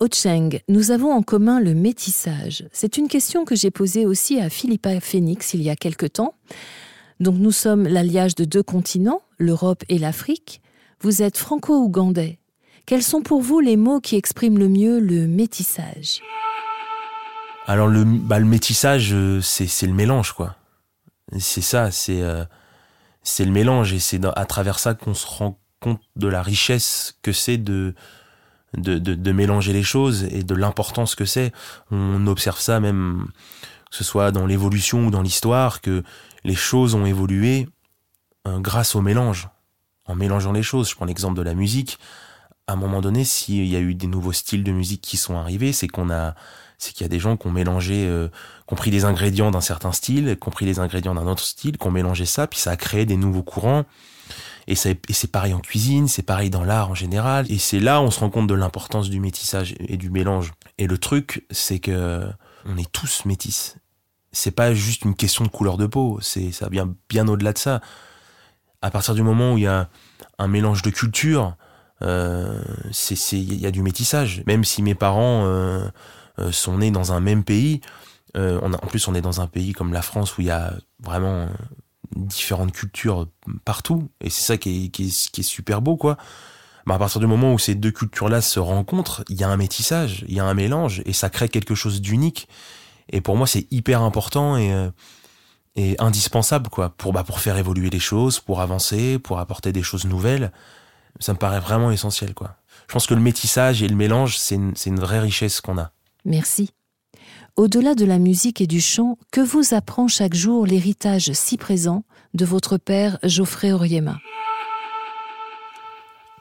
Ocheng, 0.00 0.60
nous 0.68 0.92
avons 0.92 1.10
en 1.12 1.22
commun 1.22 1.58
le 1.58 1.74
métissage. 1.74 2.68
C'est 2.72 2.98
une 2.98 3.08
question 3.08 3.44
que 3.44 3.56
j'ai 3.56 3.72
posée 3.72 4.06
aussi 4.06 4.40
à 4.40 4.48
Philippa 4.48 5.00
Phoenix 5.00 5.54
il 5.54 5.62
y 5.62 5.70
a 5.70 5.74
quelque 5.76 6.06
temps. 6.06 6.34
Donc 7.18 7.34
nous 7.34 7.50
sommes 7.50 7.88
l'alliage 7.88 8.36
de 8.36 8.44
deux 8.44 8.62
continents, 8.62 9.22
l'Europe 9.38 9.82
et 9.88 9.98
l'Afrique. 9.98 10.62
Vous 11.00 11.20
êtes 11.22 11.36
franco-ougandais. 11.36 12.38
Quels 12.88 13.02
sont 13.02 13.20
pour 13.20 13.42
vous 13.42 13.60
les 13.60 13.76
mots 13.76 14.00
qui 14.00 14.16
expriment 14.16 14.56
le 14.56 14.70
mieux 14.70 14.98
le 14.98 15.26
métissage? 15.26 16.22
Alors 17.66 17.86
le, 17.86 18.02
bah, 18.02 18.40
métissage, 18.40 19.10
euh, 19.12 19.42
c'est 19.42 19.86
le 19.86 19.92
mélange, 19.92 20.32
quoi. 20.32 20.56
C'est 21.38 21.60
ça, 21.60 21.90
c'est 21.90 22.22
euh, 22.22 22.46
le 23.40 23.50
mélange 23.50 23.92
et 23.92 23.98
c'est 23.98 24.24
à 24.24 24.46
travers 24.46 24.78
ça 24.78 24.94
qu'on 24.94 25.12
se 25.12 25.26
rend 25.26 25.58
compte 25.80 26.00
de 26.16 26.28
la 26.28 26.40
richesse 26.40 27.18
que 27.20 27.30
c'est 27.30 27.58
de, 27.58 27.94
de 28.72 29.32
mélanger 29.32 29.74
les 29.74 29.82
choses 29.82 30.24
et 30.24 30.42
de 30.42 30.54
l'importance 30.54 31.14
que 31.14 31.26
c'est. 31.26 31.52
On 31.90 32.26
observe 32.26 32.58
ça 32.58 32.80
même, 32.80 33.28
que 33.90 33.96
ce 33.98 34.02
soit 34.02 34.32
dans 34.32 34.46
l'évolution 34.46 35.08
ou 35.08 35.10
dans 35.10 35.20
l'histoire, 35.20 35.82
que 35.82 36.02
les 36.42 36.54
choses 36.54 36.94
ont 36.94 37.04
évolué 37.04 37.68
euh, 38.46 38.58
grâce 38.60 38.94
au 38.94 39.02
mélange, 39.02 39.50
en 40.06 40.14
mélangeant 40.14 40.52
les 40.52 40.62
choses. 40.62 40.88
Je 40.88 40.94
prends 40.94 41.04
l'exemple 41.04 41.36
de 41.36 41.42
la 41.42 41.52
musique. 41.52 41.98
À 42.68 42.74
un 42.74 42.76
moment 42.76 43.00
donné, 43.00 43.24
s'il 43.24 43.66
y 43.66 43.74
a 43.74 43.80
eu 43.80 43.94
des 43.94 44.06
nouveaux 44.06 44.32
styles 44.32 44.62
de 44.62 44.70
musique 44.70 45.00
qui 45.00 45.16
sont 45.16 45.36
arrivés, 45.36 45.72
c'est 45.72 45.88
qu'on 45.88 46.10
a, 46.10 46.34
c'est 46.78 46.92
qu'il 46.92 47.04
y 47.04 47.06
a 47.06 47.08
des 47.08 47.18
gens 47.18 47.36
qui 47.36 47.48
ont 47.48 47.50
mélangé, 47.50 48.06
euh, 48.06 48.28
qui 48.68 48.74
ont 48.74 48.76
pris 48.76 48.92
des 48.92 49.04
ingrédients 49.04 49.50
d'un 49.50 49.60
certain 49.60 49.90
style, 49.90 50.36
qui 50.40 50.48
ont 50.48 50.52
pris 50.52 50.66
les 50.66 50.78
ingrédients 50.78 51.14
d'un 51.14 51.26
autre 51.26 51.42
style, 51.42 51.78
qui 51.78 51.86
ont 51.86 51.90
mélangé 51.90 52.26
ça, 52.26 52.46
puis 52.46 52.60
ça 52.60 52.70
a 52.70 52.76
créé 52.76 53.06
des 53.06 53.16
nouveaux 53.16 53.42
courants. 53.42 53.84
Et 54.68 54.74
et 54.74 55.12
c'est 55.14 55.32
pareil 55.32 55.54
en 55.54 55.60
cuisine, 55.60 56.08
c'est 56.08 56.22
pareil 56.22 56.50
dans 56.50 56.62
l'art 56.62 56.90
en 56.90 56.94
général. 56.94 57.50
Et 57.50 57.58
c'est 57.58 57.80
là 57.80 58.00
où 58.00 58.04
on 58.04 58.10
se 58.10 58.20
rend 58.20 58.28
compte 58.28 58.46
de 58.46 58.54
l'importance 58.54 59.08
du 59.08 59.18
métissage 59.18 59.74
et 59.80 59.96
du 59.96 60.10
mélange. 60.10 60.52
Et 60.76 60.86
le 60.86 60.98
truc, 60.98 61.46
c'est 61.50 61.78
que 61.78 62.28
on 62.66 62.76
est 62.76 62.92
tous 62.92 63.24
métis. 63.24 63.76
C'est 64.30 64.50
pas 64.50 64.74
juste 64.74 65.06
une 65.06 65.14
question 65.14 65.44
de 65.44 65.48
couleur 65.48 65.78
de 65.78 65.86
peau, 65.86 66.18
c'est, 66.20 66.52
ça 66.52 66.68
vient 66.68 66.94
bien 67.08 67.26
au-delà 67.28 67.54
de 67.54 67.58
ça. 67.58 67.80
À 68.82 68.90
partir 68.90 69.14
du 69.14 69.22
moment 69.22 69.54
où 69.54 69.58
il 69.58 69.64
y 69.64 69.66
a 69.66 69.88
un 70.38 70.48
mélange 70.48 70.82
de 70.82 70.90
cultures, 70.90 71.56
il 72.00 73.60
y 73.60 73.66
a 73.66 73.70
du 73.70 73.82
métissage. 73.82 74.42
Même 74.46 74.64
si 74.64 74.82
mes 74.82 74.94
parents 74.94 75.44
euh, 75.46 75.88
euh, 76.38 76.52
sont 76.52 76.78
nés 76.78 76.90
dans 76.90 77.12
un 77.12 77.20
même 77.20 77.44
pays, 77.44 77.80
euh, 78.36 78.60
on 78.62 78.72
a, 78.72 78.76
en 78.76 78.86
plus 78.86 79.08
on 79.08 79.14
est 79.14 79.20
dans 79.20 79.40
un 79.40 79.46
pays 79.46 79.72
comme 79.72 79.92
la 79.92 80.02
France 80.02 80.36
où 80.36 80.42
il 80.42 80.48
y 80.48 80.50
a 80.50 80.74
vraiment 81.02 81.42
euh, 81.42 81.48
différentes 82.16 82.72
cultures 82.72 83.28
partout, 83.64 84.10
et 84.20 84.30
c'est 84.30 84.42
ça 84.42 84.56
qui 84.56 84.86
est, 84.86 84.88
qui 84.88 85.08
est, 85.08 85.30
qui 85.30 85.40
est 85.40 85.44
super 85.44 85.82
beau, 85.82 85.96
quoi. 85.96 86.16
Bah, 86.86 86.94
à 86.94 86.98
partir 86.98 87.20
du 87.20 87.26
moment 87.26 87.52
où 87.52 87.58
ces 87.58 87.74
deux 87.74 87.90
cultures-là 87.90 88.40
se 88.40 88.58
rencontrent, 88.58 89.22
il 89.28 89.38
y 89.38 89.44
a 89.44 89.48
un 89.48 89.56
métissage, 89.56 90.24
il 90.26 90.34
y 90.34 90.40
a 90.40 90.44
un 90.44 90.54
mélange, 90.54 91.02
et 91.04 91.12
ça 91.12 91.28
crée 91.28 91.48
quelque 91.48 91.74
chose 91.74 92.00
d'unique. 92.00 92.48
Et 93.10 93.20
pour 93.20 93.36
moi, 93.36 93.46
c'est 93.46 93.66
hyper 93.70 94.02
important 94.02 94.56
et, 94.56 94.72
euh, 94.72 94.90
et 95.76 95.96
indispensable, 95.98 96.70
quoi, 96.70 96.90
pour, 96.90 97.12
bah, 97.12 97.24
pour 97.24 97.40
faire 97.40 97.58
évoluer 97.58 97.90
les 97.90 97.98
choses, 97.98 98.40
pour 98.40 98.60
avancer, 98.60 99.18
pour 99.18 99.38
apporter 99.38 99.72
des 99.72 99.82
choses 99.82 100.06
nouvelles. 100.06 100.50
Ça 101.20 101.32
me 101.32 101.38
paraît 101.38 101.60
vraiment 101.60 101.90
essentiel, 101.90 102.34
quoi. 102.34 102.56
Je 102.88 102.92
pense 102.92 103.06
que 103.06 103.14
le 103.14 103.20
métissage 103.20 103.82
et 103.82 103.88
le 103.88 103.96
mélange, 103.96 104.38
c'est 104.38 104.54
une, 104.54 104.74
c'est 104.74 104.90
une 104.90 105.00
vraie 105.00 105.20
richesse 105.20 105.60
qu'on 105.60 105.78
a. 105.78 105.90
Merci. 106.24 106.72
Au-delà 107.56 107.94
de 107.94 108.04
la 108.04 108.18
musique 108.18 108.60
et 108.60 108.66
du 108.66 108.80
chant, 108.80 109.18
que 109.32 109.40
vous 109.40 109.74
apprend 109.74 110.08
chaque 110.08 110.34
jour 110.34 110.64
l'héritage 110.64 111.32
si 111.32 111.58
présent 111.58 112.04
de 112.34 112.44
votre 112.44 112.76
père 112.76 113.18
Geoffrey 113.24 113.72
Oriema? 113.72 114.16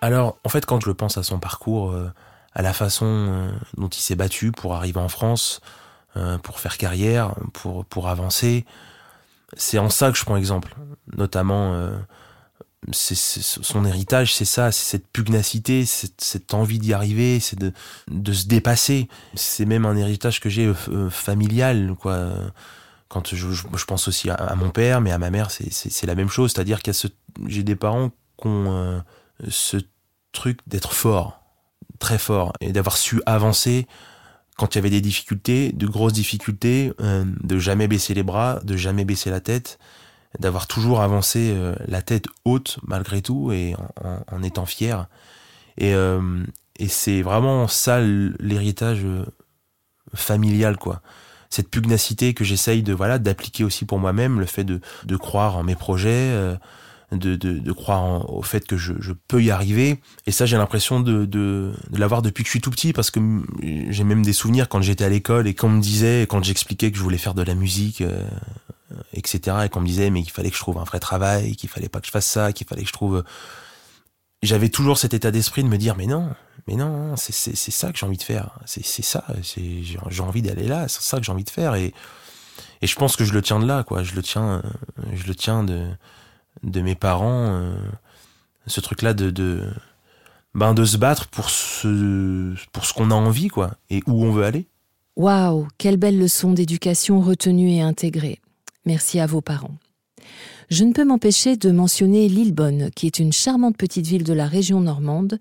Alors, 0.02 0.38
en 0.46 0.50
fait, 0.50 0.66
quand 0.66 0.80
je 0.80 0.92
pense 0.92 1.18
à 1.18 1.24
son 1.24 1.40
parcours, 1.40 1.92
euh, 1.92 2.12
à 2.54 2.62
la 2.62 2.72
façon 2.72 3.06
euh, 3.08 3.52
dont 3.78 3.88
il 3.88 4.00
s'est 4.00 4.16
battu 4.16 4.52
pour 4.52 4.76
arriver 4.76 5.00
en 5.00 5.10
France, 5.10 5.60
euh, 6.18 6.38
pour 6.38 6.60
faire 6.60 6.78
carrière, 6.78 7.34
pour, 7.52 7.84
pour 7.86 8.08
avancer, 8.10 8.66
c'est 9.56 9.80
en 9.80 9.90
ça 9.90 10.12
que 10.12 10.18
je 10.18 10.24
prends 10.24 10.38
exemple. 10.38 10.76
Notamment, 11.16 11.90
c'est, 12.92 13.16
son 13.16 13.86
héritage, 13.86 14.34
c'est 14.34 14.46
ça, 14.46 14.72
c'est 14.72 14.86
cette 14.86 15.08
pugnacité, 15.08 15.86
cette, 15.86 16.22
cette 16.22 16.54
envie 16.54 16.80
d'y 16.80 16.94
arriver, 16.94 17.40
c'est 17.40 17.60
de, 17.60 17.74
se 18.34 18.48
dépasser. 18.48 19.08
C'est 19.36 19.66
même 19.66 19.86
un 19.86 19.96
héritage 19.96 20.40
que 20.40 20.50
j'ai 20.50 20.68
euh, 20.68 21.10
familial, 21.10 21.96
quoi. 22.00 22.32
Quand 23.10 23.34
je, 23.34 23.86
pense 23.86 24.10
aussi 24.10 24.30
à, 24.30 24.54
mon 24.56 24.70
père, 24.70 25.00
mais 25.00 25.12
à 25.12 25.18
ma 25.18 25.30
mère, 25.30 25.50
c'est, 25.50 26.06
la 26.06 26.16
même 26.16 26.30
chose. 26.30 26.52
C'est-à-dire 26.54 26.82
qu'il 26.82 26.94
ce, 26.94 27.08
j'ai 27.46 27.64
des 27.64 27.78
parents 27.78 28.10
qui 28.38 28.48
ont 28.48 28.74
euh, 28.74 29.00
ce 29.50 29.78
truc 30.34 30.60
d'être 30.68 30.92
fort, 30.92 31.42
très 32.00 32.18
fort, 32.18 32.52
et 32.60 32.74
d'avoir 32.74 32.98
su 32.98 33.22
avancer 33.26 33.88
quand 34.58 34.74
il 34.74 34.78
y 34.78 34.80
avait 34.80 34.90
des 34.90 35.02
difficultés, 35.02 35.72
de 35.72 35.88
grosses 35.88 36.14
difficultés, 36.14 36.92
euh, 37.00 37.24
de 37.44 37.60
jamais 37.60 37.88
baisser 37.88 38.14
les 38.14 38.24
bras, 38.24 38.60
de 38.64 38.76
jamais 38.76 39.06
baisser 39.06 39.30
la 39.30 39.40
tête, 39.40 39.80
d'avoir 40.40 40.68
toujours 40.68 41.02
avancé 41.02 41.52
euh, 41.56 41.76
la 41.88 42.02
tête 42.02 42.26
haute 42.46 42.80
malgré 42.84 43.22
tout 43.22 43.52
et 43.52 43.76
en, 44.04 44.20
en- 44.38 44.44
étant 44.44 44.66
fier. 44.66 45.08
Et, 45.78 45.94
euh, 45.94 46.44
et 46.78 46.88
c'est 46.88 47.22
vraiment 47.22 47.68
ça 47.68 48.02
l'héritage 48.02 49.02
euh, 49.06 49.26
familial, 50.14 50.78
quoi. 50.78 51.02
Cette 51.50 51.70
pugnacité 51.70 52.34
que 52.34 52.44
j'essaye 52.44 52.84
de 52.84 52.94
voilà 52.94 53.20
d'appliquer 53.20 53.64
aussi 53.64 53.86
pour 53.86 54.00
moi-même, 54.00 54.40
le 54.40 54.46
fait 54.46 54.64
de, 54.66 54.82
de 55.06 55.16
croire 55.16 55.56
en 55.58 55.64
mes 55.64 55.76
projets, 55.76 56.10
euh, 56.34 56.56
de, 57.14 57.36
de, 57.38 57.58
de 57.60 57.72
croire 57.72 58.04
en- 58.04 58.26
au 58.30 58.42
fait 58.42 58.68
que 58.68 58.76
je, 58.78 58.94
je 59.00 59.14
peux 59.30 59.42
y 59.42 59.50
arriver. 59.52 60.02
Et 60.26 60.32
ça, 60.32 60.46
j'ai 60.46 60.58
l'impression 60.58 61.00
de, 61.00 61.26
de, 61.26 61.74
de 61.90 61.98
l'avoir 62.00 62.22
depuis 62.22 62.44
que 62.44 62.48
je 62.48 62.52
suis 62.52 62.62
tout 62.62 62.72
petit, 62.72 62.92
parce 62.94 63.12
que 63.12 63.20
mm, 63.22 63.46
j'ai 63.90 64.04
même 64.04 64.24
des 64.24 64.34
souvenirs 64.34 64.68
quand 64.70 64.82
j'étais 64.82 65.06
à 65.06 65.10
l'école 65.10 65.48
et 65.48 65.54
qu'on 65.56 65.70
me 65.70 65.82
disait, 65.82 66.24
quand 66.30 66.44
j'expliquais 66.44 66.92
que 66.92 66.98
je 66.98 67.04
voulais 67.04 67.18
faire 67.18 67.34
de 67.34 67.44
la 67.44 67.56
musique, 67.56 68.02
euh, 68.02 68.24
etc., 69.14 69.58
et 69.66 69.70
qu'on 69.70 69.82
me 69.82 69.88
disait, 69.88 70.10
mais 70.10 70.24
qu'il 70.24 70.32
fallait 70.32 70.50
que 70.50 70.56
je 70.56 70.62
trouve 70.62 70.78
un 70.78 70.84
vrai 70.84 71.00
travail, 71.00 71.56
qu'il 71.56 71.70
fallait 71.70 71.90
pas 71.90 72.00
que 72.00 72.08
je 72.08 72.12
fasse 72.12 72.26
ça, 72.28 72.54
qu'il 72.54 72.68
fallait 72.68 72.84
que 72.84 72.88
je 72.88 72.94
trouve... 72.94 73.24
J'avais 74.44 74.70
toujours 74.70 75.00
cet 75.00 75.16
état 75.16 75.32
d'esprit 75.32 75.64
de 75.64 75.68
me 75.68 75.78
dire, 75.78 75.96
mais 75.96 76.06
non, 76.06 76.30
mais 76.68 76.76
non, 76.76 77.16
c'est 77.16 77.32
ça 77.56 77.92
que 77.92 77.98
j'ai 77.98 78.06
envie 78.06 78.18
de 78.18 78.24
faire, 78.24 78.60
c'est 78.66 78.84
ça, 78.84 79.26
j'ai 79.42 80.22
envie 80.22 80.44
d'aller 80.44 80.68
là, 80.68 80.88
c'est 80.88 81.02
ça 81.02 81.18
que 81.18 81.24
j'ai 81.24 81.32
envie 81.32 81.44
de 81.44 81.50
faire, 81.50 81.74
et, 81.74 81.92
et 82.82 82.88
je 82.88 82.96
pense 82.96 83.16
que 83.16 83.26
je 83.26 83.34
le 83.34 83.42
tiens 83.42 83.60
de 83.60 83.66
là, 83.66 83.84
quoi, 83.84 84.04
je 84.04 84.14
le 84.14 84.22
tiens, 84.22 84.62
euh, 84.64 85.02
je 85.14 85.26
le 85.26 85.34
tiens 85.34 85.64
de, 85.64 85.88
de 86.62 86.82
mes 86.82 86.94
parents, 86.94 87.48
euh, 87.48 87.76
ce 88.68 88.80
truc-là 88.80 89.16
de, 89.16 89.32
de, 89.32 89.74
ben 90.54 90.76
de 90.76 90.86
se 90.86 90.98
battre 90.98 91.28
pour 91.30 91.50
ce, 91.50 92.54
pour 92.74 92.86
ce 92.86 92.94
qu'on 92.94 93.10
a 93.10 93.16
envie, 93.16 93.48
quoi, 93.48 93.72
et 93.90 94.02
où 94.06 94.24
on 94.24 94.32
veut 94.32 94.44
aller. 94.44 94.68
Waouh, 95.16 95.68
quelle 95.80 95.98
belle 95.98 96.20
leçon 96.20 96.52
d'éducation 96.52 97.22
retenue 97.22 97.72
et 97.72 97.82
intégrée. 97.82 98.40
Merci 98.88 99.20
à 99.20 99.26
vos 99.26 99.42
parents. 99.42 99.76
Je 100.70 100.86
ne 100.86 100.94
peux 100.94 101.04
m'empêcher 101.04 101.58
de 101.58 101.72
mentionner 101.72 102.30
Lillebonne, 102.30 102.90
qui 102.96 103.06
est 103.06 103.20
une 103.20 103.34
charmante 103.34 103.76
petite 103.76 104.08
ville 104.08 104.24
de 104.24 104.32
la 104.32 104.48
région 104.48 104.80
normande. 104.80 105.40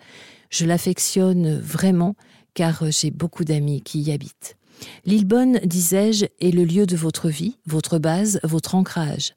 Je 0.50 0.66
l'affectionne 0.66 1.60
vraiment 1.60 2.16
car 2.54 2.90
j'ai 2.90 3.12
beaucoup 3.12 3.44
d'amis 3.44 3.82
qui 3.82 4.00
y 4.00 4.10
habitent. 4.10 4.56
Lillebonne, 5.04 5.60
disais-je, 5.62 6.26
est 6.40 6.50
le 6.50 6.64
lieu 6.64 6.86
de 6.86 6.96
votre 6.96 7.28
vie, 7.28 7.56
votre 7.66 8.00
base, 8.00 8.40
votre 8.42 8.74
ancrage. 8.74 9.34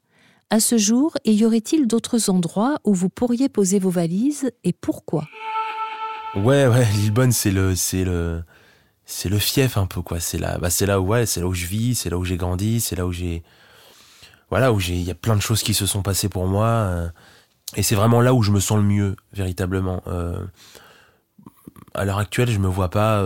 À 0.50 0.58
ce 0.58 0.76
jour, 0.76 1.16
y 1.24 1.44
aurait-il 1.44 1.86
d'autres 1.86 2.30
endroits 2.30 2.78
où 2.82 2.92
vous 2.94 3.10
pourriez 3.10 3.48
poser 3.48 3.78
vos 3.78 3.90
valises 3.90 4.50
et 4.64 4.72
pourquoi? 4.72 5.28
Ouais, 6.34 6.66
ouais, 6.66 6.84
Lillebonne, 6.96 7.30
c'est 7.30 7.52
le, 7.52 7.76
c'est 7.76 8.04
le, 8.04 8.42
c'est 9.04 9.28
le 9.28 9.38
fief 9.38 9.76
un 9.76 9.86
peu, 9.86 10.02
quoi. 10.02 10.18
C'est 10.18 10.38
là, 10.38 10.58
bah, 10.58 10.68
c'est 10.68 10.86
là 10.86 11.00
où, 11.00 11.06
ouais, 11.06 11.26
c'est 11.26 11.38
là 11.38 11.46
où 11.46 11.54
je 11.54 11.66
vis, 11.66 11.94
c'est 11.94 12.10
là 12.10 12.18
où 12.18 12.24
j'ai 12.24 12.36
grandi, 12.36 12.80
c'est 12.80 12.96
là 12.96 13.06
où 13.06 13.12
j'ai, 13.12 13.44
voilà, 14.50 14.72
où 14.72 14.80
il 14.80 15.02
y 15.02 15.10
a 15.10 15.14
plein 15.14 15.36
de 15.36 15.40
choses 15.40 15.62
qui 15.62 15.74
se 15.74 15.86
sont 15.86 16.02
passées 16.02 16.28
pour 16.28 16.46
moi. 16.46 17.10
et 17.76 17.82
c'est 17.82 17.94
vraiment 17.94 18.20
là 18.20 18.34
où 18.34 18.42
je 18.42 18.50
me 18.50 18.60
sens 18.60 18.78
le 18.78 18.84
mieux, 18.84 19.16
véritablement. 19.32 20.02
à 21.94 22.04
l'heure 22.04 22.18
actuelle, 22.18 22.50
je 22.50 22.58
me 22.58 22.68
vois 22.68 22.90
pas 22.90 23.24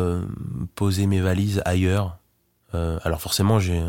poser 0.75 1.07
mes 1.07 1.21
valises 1.21 1.63
ailleurs. 1.65 2.19
alors 2.73 3.21
forcément, 3.21 3.59
j'ai 3.59 3.83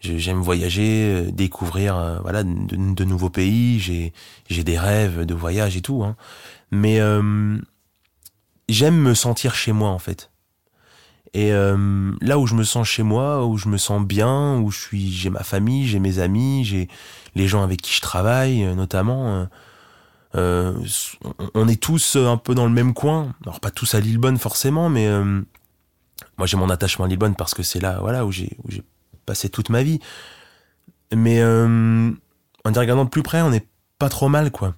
J'aime 0.00 0.40
voyager, 0.40 1.32
découvrir 1.32 2.20
voilà 2.22 2.44
de, 2.44 3.04
nouveaux 3.04 3.30
pays. 3.30 3.80
J'ai 3.80 4.12
j'ai 4.48 4.62
des 4.62 4.78
rêves 4.78 5.24
de 5.24 5.34
voyage 5.34 5.76
et 5.76 5.80
tout. 5.80 6.04
Hein. 6.04 6.16
Mais 6.70 7.00
j'aime 8.68 8.96
me 8.96 9.14
sentir 9.14 9.54
chez 9.54 9.72
moi 9.72 9.90
en 9.90 9.98
fait. 9.98 10.30
Et 11.36 11.52
euh, 11.52 12.12
là 12.22 12.38
où 12.38 12.46
je 12.46 12.54
me 12.54 12.64
sens 12.64 12.88
chez 12.88 13.02
moi, 13.02 13.44
où 13.44 13.58
je 13.58 13.68
me 13.68 13.76
sens 13.76 14.02
bien, 14.02 14.58
où 14.58 14.70
je 14.70 14.80
suis, 14.80 15.12
j'ai 15.12 15.28
ma 15.28 15.42
famille, 15.42 15.86
j'ai 15.86 15.98
mes 15.98 16.18
amis, 16.18 16.64
j'ai 16.64 16.88
les 17.34 17.46
gens 17.46 17.62
avec 17.62 17.82
qui 17.82 17.92
je 17.92 18.00
travaille, 18.00 18.64
euh, 18.64 18.74
notamment. 18.74 19.46
Euh, 20.34 20.72
on 21.52 21.68
est 21.68 21.78
tous 21.78 22.16
un 22.16 22.38
peu 22.38 22.54
dans 22.54 22.64
le 22.64 22.72
même 22.72 22.94
coin. 22.94 23.34
Alors 23.42 23.60
pas 23.60 23.70
tous 23.70 23.94
à 23.94 24.00
Lillebonne 24.00 24.38
forcément, 24.38 24.88
mais 24.88 25.06
moi 26.38 26.46
j'ai 26.46 26.56
mon 26.56 26.70
attachement 26.70 27.04
à 27.04 27.08
Lillebonne 27.08 27.34
parce 27.34 27.52
que 27.52 27.62
c'est 27.62 27.80
là, 27.80 27.98
voilà, 28.00 28.24
où 28.24 28.32
j'ai 28.32 28.56
où 28.64 28.70
j'ai 28.70 28.82
passé 29.26 29.50
toute 29.50 29.68
ma 29.68 29.82
vie. 29.82 30.00
Mais 31.14 31.44
en 31.44 32.14
y 32.64 32.78
regardant 32.78 33.04
de 33.04 33.10
plus 33.10 33.22
près, 33.22 33.42
on 33.42 33.50
n'est 33.50 33.66
pas 33.98 34.08
trop 34.08 34.30
mal, 34.30 34.50
quoi. 34.50 34.74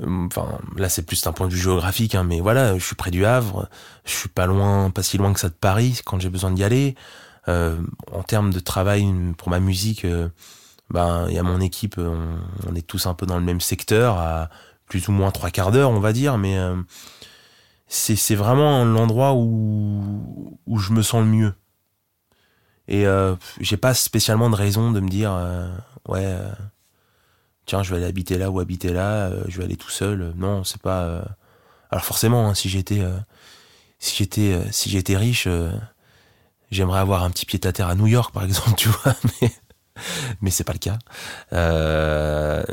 Euh, 0.00 0.26
enfin, 0.26 0.58
là, 0.76 0.88
c'est 0.88 1.02
plus 1.02 1.26
un 1.26 1.32
point 1.32 1.48
de 1.48 1.52
vue 1.52 1.60
géographique, 1.60 2.14
hein, 2.14 2.24
mais 2.24 2.40
voilà, 2.40 2.78
je 2.78 2.84
suis 2.84 2.96
près 2.96 3.10
du 3.10 3.24
Havre, 3.24 3.68
je 4.04 4.12
suis 4.12 4.28
pas 4.28 4.46
loin, 4.46 4.90
pas 4.90 5.02
si 5.02 5.18
loin 5.18 5.32
que 5.32 5.40
ça 5.40 5.48
de 5.48 5.54
Paris 5.54 6.00
quand 6.04 6.20
j'ai 6.20 6.30
besoin 6.30 6.50
d'y 6.50 6.64
aller. 6.64 6.94
Euh, 7.48 7.80
en 8.12 8.22
termes 8.22 8.52
de 8.52 8.60
travail 8.60 9.06
pour 9.38 9.48
ma 9.48 9.60
musique, 9.60 10.04
euh, 10.04 10.28
ben 10.90 11.26
il 11.28 11.34
y 11.34 11.38
a 11.38 11.42
mon 11.42 11.60
équipe, 11.60 11.96
on, 11.98 12.74
est 12.74 12.86
tous 12.86 13.06
un 13.06 13.14
peu 13.14 13.26
dans 13.26 13.38
le 13.38 13.44
même 13.44 13.60
secteur, 13.60 14.18
à 14.18 14.50
plus 14.86 15.08
ou 15.08 15.12
moins 15.12 15.30
trois 15.30 15.50
quarts 15.50 15.72
d'heure, 15.72 15.90
on 15.90 16.00
va 16.00 16.12
dire, 16.12 16.38
mais 16.38 16.58
c'est 17.88 18.16
c'est 18.16 18.34
vraiment 18.34 18.84
l'endroit 18.84 19.34
où 19.34 20.58
où 20.66 20.78
je 20.78 20.92
me 20.92 21.02
sens 21.02 21.22
le 21.22 21.30
mieux. 21.30 21.54
Et 22.88 23.06
j'ai 23.60 23.76
pas 23.76 23.94
spécialement 23.94 24.50
de 24.50 24.56
raison 24.56 24.92
de 24.92 25.00
me 25.00 25.08
dire 25.08 25.32
ouais 26.08 26.36
tiens, 27.68 27.82
je 27.84 27.90
vais 27.90 27.96
aller 27.98 28.06
habiter 28.06 28.38
là 28.38 28.50
ou 28.50 28.58
habiter 28.58 28.92
là, 28.92 29.28
euh, 29.28 29.44
je 29.46 29.58
vais 29.58 29.64
aller 29.64 29.76
tout 29.76 29.90
seul. 29.90 30.32
Non, 30.36 30.64
c'est 30.64 30.80
pas. 30.80 31.02
Euh, 31.02 31.22
alors 31.90 32.04
forcément, 32.04 32.48
hein, 32.48 32.54
si 32.54 32.68
j'étais, 32.68 33.00
euh, 33.00 33.16
si 34.00 34.16
j'étais, 34.16 34.60
si 34.72 34.90
j'étais 34.90 35.16
riche, 35.16 35.46
j'aimerais 36.70 36.98
avoir 36.98 37.22
un 37.22 37.30
petit 37.30 37.46
pied 37.46 37.60
à 37.64 37.72
terre 37.72 37.88
à 37.88 37.94
New 37.94 38.08
York, 38.08 38.34
par 38.34 38.42
exemple, 38.42 38.74
tu 38.76 38.88
vois. 38.88 39.14
Mais 39.40 39.52
mais 40.40 40.50
c'est 40.50 40.64
pas 40.64 40.72
le 40.72 40.78
cas. 40.78 40.98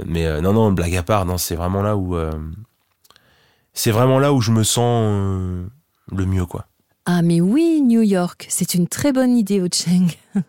mais 0.05 0.41
non, 0.41 0.53
non, 0.53 0.71
blague 0.71 0.95
à 0.95 1.03
part, 1.03 1.25
non, 1.25 1.37
c'est 1.37 1.55
vraiment 1.55 1.81
là 1.81 1.95
où 1.97 2.17
c'est 3.73 3.91
vraiment 3.91 4.19
là 4.19 4.31
où 4.31 4.41
je 4.41 4.51
me 4.51 4.63
sens 4.63 5.69
le 6.11 6.25
mieux, 6.25 6.45
quoi. 6.45 6.67
Ah 7.07 7.21
mais 7.21 7.41
oui, 7.41 7.81
New 7.81 8.01
York, 8.01 8.47
c'est 8.49 8.73
une 8.73 8.87
très 8.87 9.11
bonne 9.11 9.37
idée, 9.37 9.61
Cheng. 9.71 10.07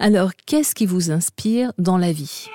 Alors, 0.00 0.32
qu'est-ce 0.46 0.74
qui 0.74 0.86
vous 0.86 1.12
inspire 1.12 1.72
dans 1.78 1.96
la 1.96 2.10
vie? 2.10 2.48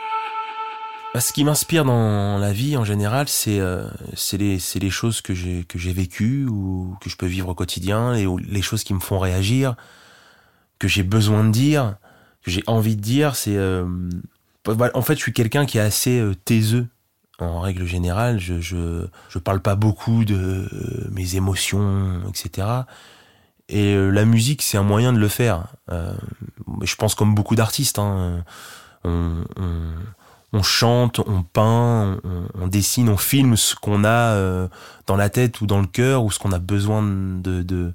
Ce 1.15 1.33
qui 1.33 1.43
m'inspire 1.43 1.85
dans 1.85 2.37
la 2.37 2.53
vie 2.53 2.77
en 2.77 2.85
général, 2.85 3.27
c'est 3.27 3.59
euh, 3.59 3.89
les, 4.33 4.59
les 4.75 4.89
choses 4.89 5.21
que 5.21 5.33
j'ai 5.33 5.93
vécues 5.93 6.45
ou 6.45 6.95
que 7.01 7.09
je 7.09 7.17
peux 7.17 7.25
vivre 7.25 7.49
au 7.49 7.55
quotidien, 7.55 8.13
et 8.13 8.27
les 8.47 8.61
choses 8.61 8.83
qui 8.83 8.93
me 8.93 8.99
font 8.99 9.19
réagir, 9.19 9.75
que 10.77 10.87
j'ai 10.87 11.03
besoin 11.03 11.43
de 11.43 11.51
dire, 11.51 11.95
que 12.43 12.51
j'ai 12.51 12.63
envie 12.67 12.95
de 12.95 13.01
dire. 13.01 13.35
C'est 13.35 13.57
euh, 13.57 13.85
bah, 14.65 14.89
en 14.93 15.01
fait, 15.01 15.15
je 15.15 15.21
suis 15.21 15.33
quelqu'un 15.33 15.65
qui 15.65 15.77
est 15.77 15.81
assez 15.81 16.19
euh, 16.19 16.35
taiseux 16.35 16.87
en 17.39 17.59
règle 17.59 17.85
générale. 17.85 18.39
Je, 18.39 18.59
je 18.61 19.05
je 19.29 19.39
parle 19.39 19.61
pas 19.61 19.75
beaucoup 19.75 20.25
de 20.25 20.67
euh, 20.71 21.07
mes 21.11 21.35
émotions, 21.35 22.21
etc. 22.29 22.67
Et 23.67 23.95
la 23.95 24.25
musique, 24.25 24.63
c'est 24.63 24.79
un 24.79 24.83
moyen 24.83 25.13
de 25.13 25.19
le 25.19 25.27
faire. 25.27 25.67
je 25.89 26.95
pense 26.95 27.13
comme 27.13 27.35
beaucoup 27.35 27.55
d'artistes. 27.55 27.99
Hein, 27.99 28.43
on 29.03 29.43
on 30.53 30.63
chante, 30.63 31.19
on 31.19 31.43
peint, 31.43 32.19
on, 32.55 32.67
dessine, 32.67 33.09
on 33.09 33.17
filme 33.17 33.55
ce 33.55 33.75
qu'on 33.75 34.03
a 34.03 34.33
euh, 34.33 34.67
dans 35.05 35.15
la 35.15 35.29
tête 35.29 35.61
ou 35.61 35.67
dans 35.67 35.79
le 35.79 35.87
cœur 35.87 36.23
ou 36.23 36.31
ce 36.31 36.39
qu'on 36.39 36.51
a 36.51 36.59
besoin 36.59 37.03
de, 37.03 37.61
de, 37.61 37.93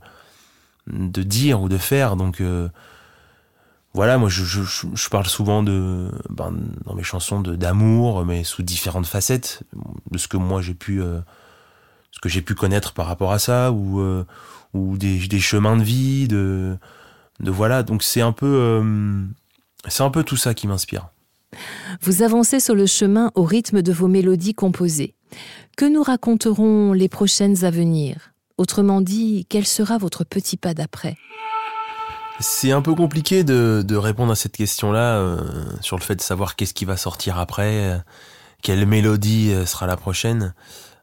de 0.87 1.23
dire 1.23 1.61
ou 1.63 1.69
de 1.69 1.79
faire. 1.79 2.17
Donc 2.17 2.41
euh, 2.41 2.69
voilà, 3.93 4.19
moi 4.19 4.29
je, 4.29 4.45
je, 4.45 4.63
je, 4.63 5.09
parle 5.09 5.27
souvent 5.27 5.63
de 5.63 6.11
ben, 6.31 6.55
dans 6.85 6.95
mes 6.95 7.03
chansons 7.03 7.41
d'amour, 7.41 8.25
mais 8.25 8.45
sous 8.45 8.63
différentes 8.63 9.07
facettes 9.07 9.63
de 10.11 10.19
ce 10.19 10.29
que 10.29 10.37
moi 10.37 10.63
j'ai 10.63 10.75
pu 10.75 11.03
euh, 11.03 11.21
ce 12.13 12.21
que 12.21 12.29
j'ai 12.29 12.43
pu 12.43 12.55
connaître 12.55 12.93
par 12.93 13.07
rapport 13.07 13.33
à 13.33 13.41
ça 13.41 13.73
ou 13.73 14.01
ou 14.75 14.97
des, 14.97 15.27
des 15.27 15.41
chemins 15.41 15.77
de 15.77 15.83
vie, 15.83 16.29
de 16.29 16.77
de 17.41 17.51
voilà. 17.51 17.83
Donc 17.83 18.05
c'est 18.05 18.21
un 18.21 18.33
peu 18.33 18.85
c'est 19.89 20.05
un 20.05 20.11
peu 20.11 20.23
tout 20.23 20.37
ça 20.37 20.55
qui 20.55 20.69
m'inspire. 20.69 21.09
Vous 22.01 22.23
avancez 22.23 22.61
sur 22.61 22.75
le 22.75 22.87
chemin 22.87 23.31
au 23.35 23.45
rythme 23.45 23.83
de 23.83 23.93
vos 23.93 24.09
mélodies 24.09 24.55
composées. 24.55 25.15
Que 25.77 25.85
nous 25.85 26.03
raconteront 26.03 26.93
les 26.93 27.09
prochaines 27.09 27.65
à 27.65 27.71
venir? 27.71 28.33
Autrement 28.57 29.01
dit, 29.01 29.47
quel 29.49 29.67
sera 29.67 29.99
votre 29.99 30.25
petit 30.25 30.57
pas 30.57 30.75
d'après? 30.75 31.17
C'est 32.41 32.73
un 32.73 32.83
peu 32.83 32.95
compliqué 32.95 33.45
de, 33.45 33.97
répondre 33.97 34.33
à 34.33 34.37
cette 34.37 34.57
question-là 34.57 35.17
euh, 35.19 35.41
sur 35.81 35.97
le 35.97 36.03
fait 36.03 36.17
de 36.17 36.21
savoir 36.21 36.57
qu'est-ce 36.57 36.75
qui 36.75 36.85
va 36.85 36.97
sortir 36.97 37.39
après, 37.39 37.91
euh, 37.91 37.99
quelle 38.63 38.87
mélodie 38.87 39.53
euh, 39.53 39.67
sera 39.67 39.87
la 39.87 39.97
prochaine, 39.97 40.55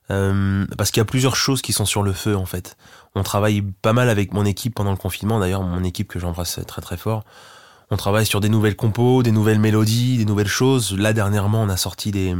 parce 0.09 0.91
qu'il 0.91 0.99
y 0.99 1.01
a 1.01 1.05
plusieurs 1.05 1.37
choses 1.37 1.61
qui 1.61 1.71
sont 1.71 1.85
sur 1.85 2.03
le 2.03 2.11
feu 2.11 2.35
en 2.35 2.45
fait. 2.45 2.75
On 3.15 3.23
travaille 3.23 3.61
pas 3.61 3.93
mal 3.93 4.09
avec 4.09 4.33
mon 4.33 4.43
équipe 4.43 4.75
pendant 4.75 4.91
le 4.91 4.97
confinement, 4.97 5.39
d'ailleurs 5.39 5.63
mon 5.63 5.85
équipe 5.85 6.09
que 6.09 6.19
j'embrasse 6.19 6.59
très 6.67 6.81
très 6.81 6.97
fort. 6.97 7.23
On 7.91 7.97
travaille 7.97 8.25
sur 8.25 8.39
des 8.39 8.47
nouvelles 8.47 8.77
compos, 8.77 9.21
des 9.21 9.33
nouvelles 9.33 9.59
mélodies, 9.59 10.17
des 10.17 10.25
nouvelles 10.25 10.47
choses. 10.47 10.97
Là, 10.97 11.11
dernièrement, 11.11 11.61
on 11.61 11.67
a 11.67 11.75
sorti 11.75 12.11
des, 12.11 12.33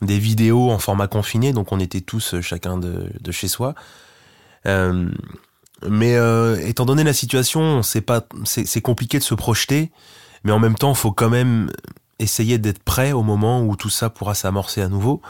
des 0.00 0.18
vidéos 0.18 0.70
en 0.70 0.78
format 0.78 1.08
confiné, 1.08 1.52
donc 1.52 1.72
on 1.72 1.78
était 1.78 2.00
tous 2.00 2.34
euh, 2.34 2.40
chacun 2.40 2.78
de, 2.78 3.12
de 3.20 3.32
chez 3.32 3.48
soi. 3.48 3.74
Euh, 4.64 5.10
mais 5.86 6.16
euh, 6.16 6.56
étant 6.66 6.86
donné 6.86 7.04
la 7.04 7.12
situation, 7.12 7.82
c'est 7.82 8.00
pas, 8.00 8.22
c'est 8.44 8.80
compliqué 8.80 9.18
de 9.18 9.22
se 9.22 9.34
projeter, 9.34 9.92
mais 10.42 10.52
en 10.52 10.58
même 10.58 10.74
temps, 10.74 10.94
faut 10.94 11.12
quand 11.12 11.28
même 11.28 11.70
essayer 12.18 12.56
d'être 12.56 12.82
prêt 12.82 13.12
au 13.12 13.22
moment 13.22 13.60
où 13.60 13.76
tout 13.76 13.90
ça 13.90 14.08
pourra 14.08 14.34
s'amorcer 14.34 14.80
à 14.80 14.88
nouveau. 14.88 15.20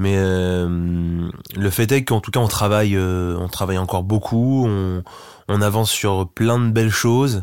Mais 0.00 0.16
le 0.16 1.70
fait 1.70 1.90
est 1.90 2.04
qu'en 2.04 2.20
tout 2.20 2.30
cas, 2.30 2.38
on 2.38 2.46
travaille, 2.46 2.96
on 2.96 3.48
travaille 3.48 3.78
encore 3.78 4.04
beaucoup, 4.04 4.64
on, 4.66 5.02
on 5.48 5.60
avance 5.60 5.90
sur 5.90 6.28
plein 6.28 6.60
de 6.60 6.70
belles 6.70 6.90
choses 6.90 7.42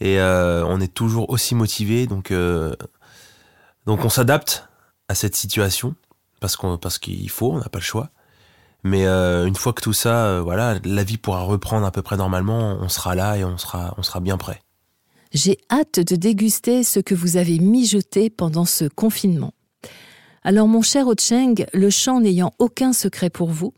et 0.00 0.18
euh, 0.18 0.64
on 0.66 0.80
est 0.80 0.92
toujours 0.92 1.30
aussi 1.30 1.54
motivé. 1.54 2.06
Donc, 2.06 2.30
euh, 2.30 2.74
donc 3.86 4.04
on 4.04 4.08
s'adapte 4.08 4.68
à 5.08 5.14
cette 5.14 5.36
situation 5.36 5.94
parce 6.40 6.56
qu'on 6.56 6.78
parce 6.78 6.98
qu'il 6.98 7.28
faut, 7.30 7.52
on 7.52 7.58
n'a 7.58 7.68
pas 7.68 7.78
le 7.78 7.84
choix. 7.84 8.10
Mais 8.82 9.06
euh, 9.06 9.46
une 9.46 9.56
fois 9.56 9.74
que 9.74 9.82
tout 9.82 9.92
ça, 9.92 10.40
voilà, 10.40 10.78
la 10.84 11.04
vie 11.04 11.18
pourra 11.18 11.42
reprendre 11.42 11.84
à 11.84 11.90
peu 11.90 12.00
près 12.00 12.16
normalement, 12.16 12.78
on 12.80 12.88
sera 12.88 13.14
là 13.14 13.36
et 13.36 13.44
on 13.44 13.58
sera, 13.58 13.94
on 13.98 14.02
sera 14.02 14.20
bien 14.20 14.38
prêt. 14.38 14.62
J'ai 15.32 15.58
hâte 15.70 16.00
de 16.00 16.16
déguster 16.16 16.82
ce 16.82 16.98
que 16.98 17.14
vous 17.14 17.36
avez 17.36 17.58
mijoté 17.58 18.30
pendant 18.30 18.64
ce 18.64 18.86
confinement. 18.86 19.52
Alors 20.42 20.66
mon 20.66 20.80
cher 20.80 21.06
Ocheng, 21.06 21.66
le 21.74 21.90
chant 21.90 22.20
n'ayant 22.20 22.54
aucun 22.58 22.94
secret 22.94 23.28
pour 23.28 23.50
vous, 23.50 23.74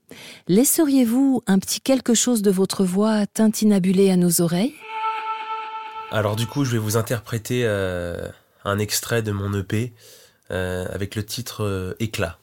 laisseriez-vous 0.46 1.42
un 1.48 1.58
petit 1.58 1.80
quelque 1.80 2.14
chose 2.14 2.40
de 2.40 2.52
votre 2.52 2.84
voix 2.84 3.26
tintinabuler 3.26 4.10
à 4.12 4.16
nos 4.16 4.40
oreilles? 4.40 4.72
Alors 6.12 6.36
du 6.36 6.46
coup, 6.46 6.64
je 6.64 6.72
vais 6.72 6.78
vous 6.78 6.98
interpréter 6.98 7.62
euh, 7.64 8.28
un 8.64 8.78
extrait 8.78 9.22
de 9.22 9.32
mon 9.32 9.52
EP 9.54 9.94
euh, 10.50 10.86
avec 10.92 11.16
le 11.16 11.24
titre 11.24 11.64
euh, 11.64 11.94
Éclat. 12.00 12.38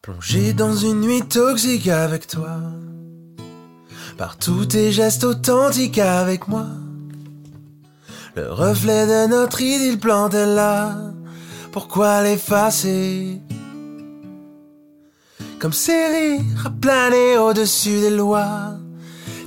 Plongé 0.00 0.52
dans 0.52 0.74
une 0.74 1.00
nuit 1.00 1.22
toxique 1.22 1.88
avec 1.88 2.28
toi, 2.28 2.56
par 4.16 4.38
tous 4.38 4.66
tes 4.66 4.92
gestes 4.92 5.24
authentiques 5.24 5.98
avec 5.98 6.46
moi, 6.46 6.66
le 8.36 8.50
reflet 8.50 9.06
de 9.06 9.28
notre 9.28 9.60
idylle 9.60 9.98
planté 9.98 10.46
là, 10.46 10.96
pourquoi 11.72 12.22
l'effacer? 12.22 13.40
Comme 15.58 15.72
ces 15.72 16.06
rires 16.06 16.72
planer 16.80 17.36
au-dessus 17.38 18.00
des 18.00 18.10
lois 18.10 18.78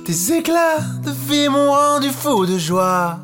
tes 0.04 0.34
éclats 0.34 0.80
de 1.02 1.10
vie 1.10 1.48
m'ont 1.48 1.70
rendu 1.70 2.10
fou 2.10 2.44
de 2.46 2.58
joie. 2.58 3.20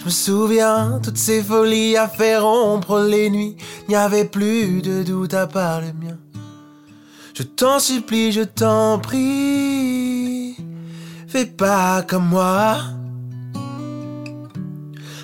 Je 0.00 0.04
me 0.04 0.10
souviens, 0.10 1.00
toutes 1.02 1.16
ces 1.16 1.42
folies 1.42 1.96
à 1.96 2.08
faire 2.08 2.44
rompre 2.44 3.00
les 3.00 3.30
nuits. 3.30 3.56
N'y 3.88 3.94
avait 3.94 4.26
plus 4.26 4.82
de 4.82 5.02
doute 5.02 5.32
à 5.32 5.46
part 5.46 5.80
le 5.80 5.92
mien. 5.92 6.18
Je 7.34 7.42
t'en 7.42 7.78
supplie, 7.78 8.30
je 8.30 8.42
t'en 8.42 8.98
prie. 8.98 10.56
Fais 11.28 11.46
pas 11.46 12.02
comme 12.02 12.28
moi. 12.28 12.76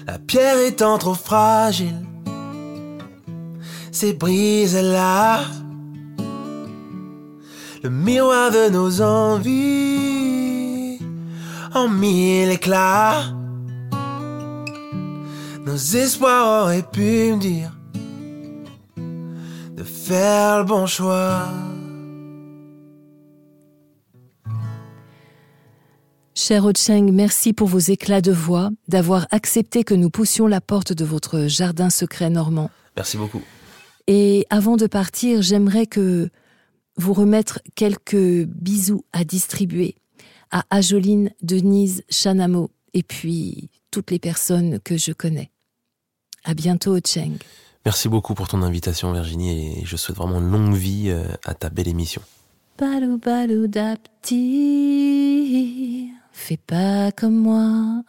La 0.06 0.18
pierre 0.18 0.58
étant 0.60 0.96
trop 0.96 1.14
fragile, 1.14 2.06
c'est 3.92 4.14
brisé 4.14 4.80
là. 4.80 5.40
Le 7.82 7.90
miroir 7.90 8.50
de 8.50 8.70
nos 8.70 9.02
envies 9.02 10.17
en 11.74 11.88
mille 11.88 12.50
éclats. 12.50 13.24
Nos 15.64 15.76
espoirs 15.76 16.64
auraient 16.64 16.82
pu 16.82 17.32
me 17.32 17.38
dire 17.38 17.72
de 19.76 19.84
faire 19.84 20.58
le 20.58 20.64
bon 20.64 20.86
choix. 20.86 21.48
Cher 26.34 26.64
Ocheng, 26.64 27.12
merci 27.12 27.52
pour 27.52 27.68
vos 27.68 27.78
éclats 27.78 28.22
de 28.22 28.32
voix, 28.32 28.70
d'avoir 28.88 29.26
accepté 29.30 29.84
que 29.84 29.94
nous 29.94 30.08
poussions 30.08 30.46
la 30.46 30.60
porte 30.60 30.92
de 30.92 31.04
votre 31.04 31.46
jardin 31.46 31.90
secret 31.90 32.30
normand. 32.30 32.70
Merci 32.96 33.18
beaucoup. 33.18 33.42
Et 34.06 34.46
avant 34.48 34.76
de 34.76 34.86
partir, 34.86 35.42
j'aimerais 35.42 35.86
que 35.86 36.30
vous 36.96 37.12
remettre 37.12 37.60
quelques 37.74 38.46
bisous 38.46 39.04
à 39.12 39.24
distribuer 39.24 39.96
à 40.50 40.64
Ajoline, 40.70 41.30
Denise, 41.42 42.02
Chanamo 42.10 42.70
et 42.94 43.02
puis 43.02 43.70
toutes 43.90 44.10
les 44.10 44.18
personnes 44.18 44.80
que 44.80 44.96
je 44.96 45.12
connais. 45.12 45.50
À 46.44 46.54
bientôt, 46.54 46.96
Ocheng. 46.96 47.36
Merci 47.84 48.08
beaucoup 48.08 48.34
pour 48.34 48.48
ton 48.48 48.62
invitation, 48.62 49.12
Virginie, 49.12 49.80
et 49.80 49.84
je 49.84 49.96
souhaite 49.96 50.16
vraiment 50.16 50.40
une 50.40 50.50
longue 50.50 50.74
vie 50.74 51.10
euh, 51.10 51.28
à 51.44 51.54
ta 51.54 51.70
belle 51.70 51.88
émission. 51.88 52.22
Balou 52.78 53.18
balou 53.18 53.66
dapti, 53.66 54.38
fais 56.32 56.56
pas 56.56 57.10
comme 57.12 57.36
moi. 57.36 58.02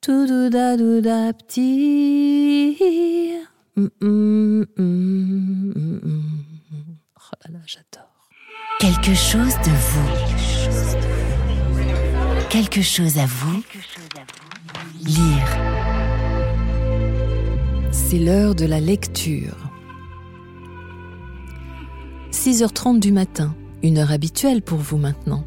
Tout 0.00 0.26
petit. 1.48 2.76
Mm, 3.76 3.88
mm, 4.00 4.64
mm, 4.76 6.53
Quelque 8.86 9.14
chose 9.14 9.54
de 9.64 9.70
vous. 9.70 10.10
Quelque 12.50 12.82
chose 12.82 13.16
à 13.16 13.24
vous. 13.24 13.62
Lire. 15.02 15.48
C'est 17.92 18.18
l'heure 18.18 18.54
de 18.54 18.66
la 18.66 18.80
lecture. 18.80 19.56
6h30 22.30 23.00
du 23.00 23.10
matin, 23.10 23.56
une 23.82 23.96
heure 23.96 24.12
habituelle 24.12 24.60
pour 24.60 24.80
vous 24.80 24.98
maintenant. 24.98 25.46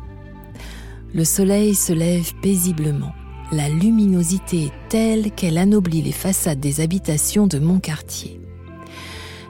Le 1.14 1.24
soleil 1.24 1.76
se 1.76 1.94
lève 1.94 2.34
paisiblement. 2.42 3.14
La 3.52 3.70
luminosité 3.70 4.64
est 4.64 4.74
telle 4.90 5.30
qu'elle 5.30 5.60
anoblit 5.60 6.02
les 6.02 6.12
façades 6.12 6.60
des 6.60 6.82
habitations 6.82 7.46
de 7.46 7.60
mon 7.60 7.80
quartier. 7.80 8.42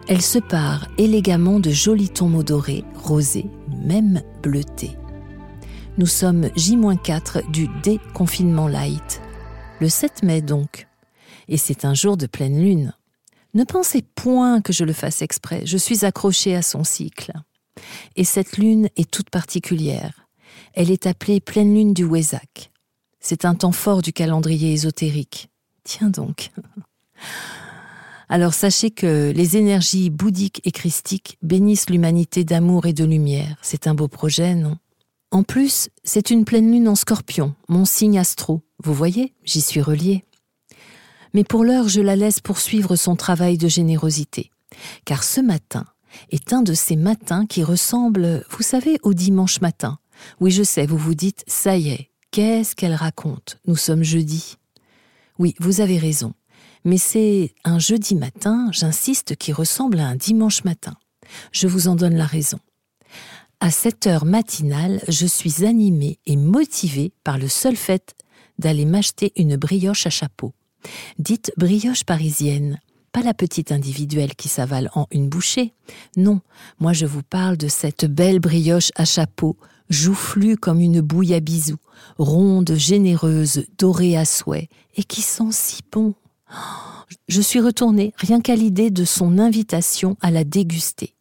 Elle 0.10 0.21
se 0.21 0.39
pare 0.39 0.89
élégamment 0.97 1.62
de 1.62 1.71
jolis 1.71 2.10
tons 2.10 2.28
dorés, 2.43 2.84
rosés, 2.95 3.45
même 3.78 4.22
bleutés. 4.42 4.98
Nous 5.98 6.06
sommes 6.06 6.50
J-4 6.56 7.50
du 7.52 7.68
déconfinement 7.82 8.68
light. 8.68 9.22
Le 9.80 9.90
7 9.90 10.24
mai 10.24 10.42
donc. 10.42 10.88
Et 11.48 11.58
c'est 11.58 11.86
un 11.86 11.94
jour 11.94 12.18
de 12.18 12.28
pleine 12.28 12.62
lune. 12.62 12.94
Ne 13.54 13.63
pensez 13.63 14.04
point 14.04 14.62
que 14.62 14.74
je 14.74 14.84
le 14.84 14.94
fasse 14.94 15.22
exprès, 15.22 15.63
je 15.66 15.78
suis 15.78 16.06
accrochée 16.06 16.56
à 16.56 16.62
son 16.62 16.84
cycle. 16.84 17.34
Et 18.16 18.24
cette 18.24 18.58
lune 18.58 18.90
est 18.96 19.10
toute 19.10 19.30
particulière. 19.30 20.28
Elle 20.74 20.92
est 20.92 21.08
appelée 21.08 21.40
pleine 21.40 21.74
lune 21.74 21.94
du 21.94 22.04
Wesak. 22.04 22.72
C'est 23.20 23.46
un 23.46 23.56
temps 23.56 23.72
fort 23.72 24.02
du 24.02 24.13
calendrier 24.13 24.74
ésotérique. 24.74 25.50
Tiens 25.84 26.10
donc. 26.10 26.52
Alors 28.30 28.54
sachez 28.54 28.92
que 28.92 29.32
les 29.34 29.56
énergies 29.56 30.10
bouddhiques 30.10 30.62
et 30.66 30.72
christiques 30.72 31.38
bénissent 31.42 31.90
l'humanité 31.90 32.44
d'amour 32.44 32.86
et 32.86 32.94
de 32.94 33.06
lumière. 33.06 33.58
C'est 33.62 33.88
un 33.88 33.94
beau 33.94 34.08
projet, 34.08 34.54
non? 34.54 34.78
En 35.32 35.44
plus, 35.44 35.90
c'est 36.04 36.30
une 36.30 36.46
pleine 36.46 36.72
lune 36.72 36.88
en 36.88 36.96
scorpion, 36.96 37.56
mon 37.68 37.86
signe 37.86 38.18
astro. 38.18 38.62
Vous 38.84 38.94
voyez, 38.94 39.34
j'y 39.44 39.62
suis 39.62 39.82
reliée. 39.82 40.24
Mais 41.34 41.44
pour 41.44 41.63
l'heure, 41.63 41.90
je 41.90 42.02
la 42.02 42.16
laisse 42.16 42.40
poursuivre 42.40 42.96
son 42.96 43.16
travail 43.16 43.58
de 43.58 43.68
générosité. 43.68 44.52
Car 45.06 45.24
ce 45.24 45.42
matin 45.42 45.86
est 46.32 46.54
un 46.54 46.62
de 46.62 46.74
ces 46.74 46.96
matins 46.96 47.46
qui 47.46 47.63
ressemblent, 47.63 48.46
vous 48.50 48.63
savez, 48.63 49.00
au 49.04 49.13
dimanche 49.13 49.62
matin. 49.62 50.00
Oui, 50.40 50.52
je 50.52 50.63
sais, 50.63 50.86
vous 50.86 50.98
vous 50.98 51.16
dites, 51.16 51.44
ça 51.48 51.78
y 51.78 51.90
est, 51.90 52.10
qu'est-ce 52.32 52.76
qu'elle 52.76 52.96
raconte? 52.96 53.60
Nous 53.66 53.76
sommes 53.76 54.04
jeudi. 54.04 54.56
Oui, 55.38 55.54
vous 55.60 55.82
avez 55.82 55.98
raison. 55.98 56.34
Mais 56.88 56.97
c'est 56.97 57.54
un 57.65 57.80
jeudi 57.80 58.15
matin, 58.15 58.69
j'insiste, 58.71 59.36
qui 59.36 59.52
ressemble 59.52 60.00
à 60.00 60.08
un 60.08 60.15
dimanche 60.15 60.63
matin. 60.63 60.95
Je 61.52 61.67
vous 61.67 61.89
en 61.89 61.95
donne 61.95 62.15
la 62.15 62.26
raison. 62.26 62.60
À 63.60 63.71
cette 63.71 64.08
heure 64.08 64.23
matinale, 64.23 65.02
je 65.10 65.26
suis 65.26 65.65
animée 65.65 66.17
et 66.26 66.38
motivée 66.38 67.12
par 67.26 67.38
le 67.38 67.50
seul 67.50 67.76
fait 67.76 68.15
d'aller 68.58 68.86
m'acheter 68.86 69.34
une 69.36 69.58
brioche 69.58 70.08
à 70.08 70.10
chapeau. 70.10 70.54
Dite 71.19 71.52
brioche 71.58 72.06
parisienne, 72.06 72.80
pas 73.12 73.21
la 73.21 73.34
petite 73.34 73.73
individuelle 73.73 74.36
qui 74.36 74.47
s'avale 74.47 74.89
en 74.95 75.08
une 75.12 75.28
bouchée. 75.28 75.73
Non, 76.15 76.39
moi 76.80 76.93
je 76.93 77.06
vous 77.06 77.21
parle 77.21 77.58
de 77.58 77.67
cette 77.67 78.06
belle 78.06 78.39
brioche 78.39 78.93
à 78.95 79.04
chapeau, 79.04 79.58
joufflue 79.89 80.56
comme 80.56 80.80
une 80.80 81.02
bouille 81.02 81.34
à 81.34 81.41
bisous, 81.41 81.82
ronde, 82.17 82.76
généreuse, 82.76 83.65
dorée 83.78 84.15
à 84.15 84.23
souhait, 84.23 84.69
et 84.95 85.04
qui 85.04 85.21
sent 85.21 85.52
si 85.52 85.82
bon. 85.91 86.15
Je 87.28 87.42
suis 87.42 87.60
retournée 87.60 88.14
rien 88.18 88.42
qu'à 88.42 88.56
l'idée 88.56 88.90
de 88.90 89.06
son 89.06 89.38
invitation 89.38 90.18
à 90.22 90.32
la 90.32 90.44
déguster. 90.44 91.14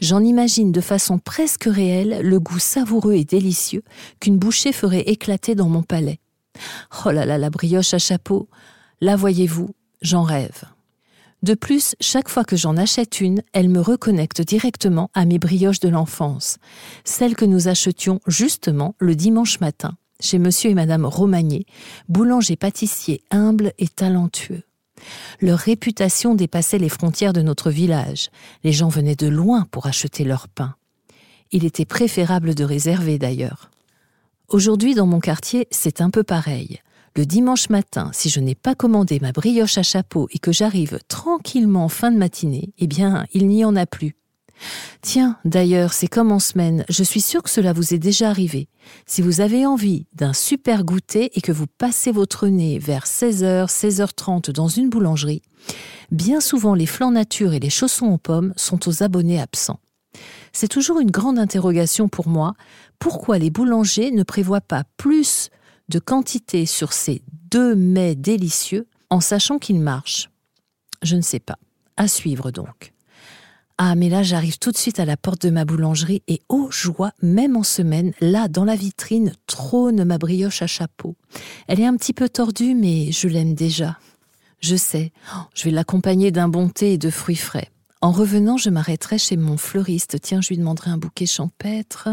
J'en 0.00 0.20
imagine 0.20 0.72
de 0.72 0.80
façon 0.80 1.18
presque 1.18 1.64
réelle 1.64 2.20
le 2.22 2.40
goût 2.40 2.58
savoureux 2.58 3.14
et 3.14 3.24
délicieux 3.24 3.82
qu'une 4.20 4.38
bouchée 4.38 4.72
ferait 4.72 5.02
éclater 5.02 5.54
dans 5.54 5.68
mon 5.68 5.82
palais. 5.82 6.20
Oh 7.04 7.10
là 7.10 7.24
là, 7.24 7.38
la 7.38 7.50
brioche 7.50 7.94
à 7.94 7.98
chapeau, 7.98 8.48
là 9.00 9.16
voyez-vous, 9.16 9.70
j'en 10.02 10.22
rêve. 10.22 10.64
De 11.42 11.54
plus, 11.54 11.94
chaque 12.00 12.28
fois 12.28 12.44
que 12.44 12.56
j'en 12.56 12.76
achète 12.76 13.20
une, 13.20 13.42
elle 13.54 13.70
me 13.70 13.80
reconnecte 13.80 14.42
directement 14.42 15.10
à 15.14 15.24
mes 15.24 15.38
brioches 15.38 15.80
de 15.80 15.88
l'enfance, 15.88 16.58
celles 17.04 17.34
que 17.34 17.46
nous 17.46 17.68
achetions 17.68 18.20
justement 18.26 18.94
le 18.98 19.14
dimanche 19.14 19.58
matin 19.60 19.96
chez 20.20 20.38
monsieur 20.38 20.70
et 20.70 20.74
madame 20.74 21.04
Romagné, 21.04 21.66
boulangers 22.08 22.56
pâtissiers 22.56 23.22
humbles 23.30 23.72
et 23.78 23.88
talentueux. 23.88 24.62
Leur 25.40 25.58
réputation 25.58 26.34
dépassait 26.34 26.78
les 26.78 26.88
frontières 26.88 27.32
de 27.32 27.42
notre 27.42 27.70
village. 27.70 28.28
Les 28.64 28.72
gens 28.72 28.88
venaient 28.88 29.16
de 29.16 29.28
loin 29.28 29.66
pour 29.70 29.86
acheter 29.86 30.24
leur 30.24 30.48
pain. 30.48 30.74
Il 31.52 31.64
était 31.64 31.84
préférable 31.84 32.54
de 32.54 32.64
réserver 32.64 33.18
d'ailleurs. 33.18 33.70
Aujourd'hui, 34.48 34.94
dans 34.94 35.06
mon 35.06 35.20
quartier, 35.20 35.66
c'est 35.70 36.00
un 36.00 36.10
peu 36.10 36.22
pareil. 36.22 36.80
Le 37.16 37.26
dimanche 37.26 37.70
matin, 37.70 38.10
si 38.12 38.28
je 38.28 38.40
n'ai 38.40 38.54
pas 38.54 38.74
commandé 38.74 39.18
ma 39.20 39.32
brioche 39.32 39.78
à 39.78 39.82
chapeau 39.82 40.28
et 40.32 40.38
que 40.38 40.52
j'arrive 40.52 41.00
tranquillement 41.08 41.84
en 41.84 41.88
fin 41.88 42.12
de 42.12 42.16
matinée, 42.16 42.72
eh 42.78 42.86
bien, 42.86 43.26
il 43.32 43.48
n'y 43.48 43.64
en 43.64 43.74
a 43.74 43.86
plus. 43.86 44.19
Tiens, 45.02 45.38
d'ailleurs, 45.44 45.92
c'est 45.92 46.08
comme 46.08 46.32
en 46.32 46.38
semaine, 46.38 46.84
je 46.88 47.02
suis 47.02 47.20
sûre 47.20 47.42
que 47.42 47.50
cela 47.50 47.72
vous 47.72 47.94
est 47.94 47.98
déjà 47.98 48.28
arrivé. 48.28 48.68
Si 49.06 49.22
vous 49.22 49.40
avez 49.40 49.66
envie 49.66 50.06
d'un 50.14 50.32
super 50.32 50.84
goûter 50.84 51.30
et 51.36 51.40
que 51.40 51.52
vous 51.52 51.66
passez 51.66 52.12
votre 52.12 52.48
nez 52.48 52.78
vers 52.78 53.06
16h, 53.06 53.66
16h30 53.68 54.50
dans 54.52 54.68
une 54.68 54.90
boulangerie, 54.90 55.42
bien 56.10 56.40
souvent 56.40 56.74
les 56.74 56.86
flancs 56.86 57.12
nature 57.12 57.54
et 57.54 57.60
les 57.60 57.70
chaussons 57.70 58.08
aux 58.08 58.18
pommes 58.18 58.52
sont 58.56 58.88
aux 58.88 59.02
abonnés 59.02 59.40
absents. 59.40 59.80
C'est 60.52 60.68
toujours 60.68 61.00
une 61.00 61.10
grande 61.10 61.38
interrogation 61.38 62.08
pour 62.08 62.28
moi, 62.28 62.54
pourquoi 62.98 63.38
les 63.38 63.50
boulangers 63.50 64.10
ne 64.10 64.22
prévoient 64.22 64.60
pas 64.60 64.84
plus 64.96 65.50
de 65.88 65.98
quantité 65.98 66.66
sur 66.66 66.92
ces 66.92 67.22
deux 67.50 67.74
mets 67.74 68.14
délicieux 68.14 68.86
en 69.08 69.20
sachant 69.20 69.58
qu'ils 69.58 69.80
marchent? 69.80 70.30
Je 71.02 71.16
ne 71.16 71.22
sais 71.22 71.40
pas. 71.40 71.58
À 71.96 72.08
suivre 72.08 72.50
donc. 72.50 72.92
Ah, 73.82 73.94
mais 73.94 74.10
là, 74.10 74.22
j'arrive 74.22 74.58
tout 74.58 74.72
de 74.72 74.76
suite 74.76 75.00
à 75.00 75.06
la 75.06 75.16
porte 75.16 75.46
de 75.46 75.48
ma 75.48 75.64
boulangerie 75.64 76.22
et 76.28 76.42
oh 76.50 76.68
joie, 76.70 77.12
même 77.22 77.56
en 77.56 77.62
semaine, 77.62 78.12
là, 78.20 78.46
dans 78.46 78.66
la 78.66 78.76
vitrine, 78.76 79.32
trône 79.46 80.04
ma 80.04 80.18
brioche 80.18 80.60
à 80.60 80.66
chapeau. 80.66 81.16
Elle 81.66 81.80
est 81.80 81.86
un 81.86 81.96
petit 81.96 82.12
peu 82.12 82.28
tordue, 82.28 82.74
mais 82.74 83.10
je 83.10 83.26
l'aime 83.26 83.54
déjà. 83.54 83.96
Je 84.60 84.76
sais, 84.76 85.12
oh, 85.34 85.44
je 85.54 85.64
vais 85.64 85.70
l'accompagner 85.70 86.30
d'un 86.30 86.48
bon 86.48 86.68
thé 86.68 86.92
et 86.92 86.98
de 86.98 87.08
fruits 87.08 87.36
frais. 87.36 87.70
En 88.02 88.12
revenant, 88.12 88.58
je 88.58 88.68
m'arrêterai 88.68 89.16
chez 89.16 89.38
mon 89.38 89.56
fleuriste. 89.56 90.20
Tiens, 90.20 90.42
je 90.42 90.50
lui 90.50 90.58
demanderai 90.58 90.90
un 90.90 90.98
bouquet 90.98 91.24
champêtre. 91.24 92.10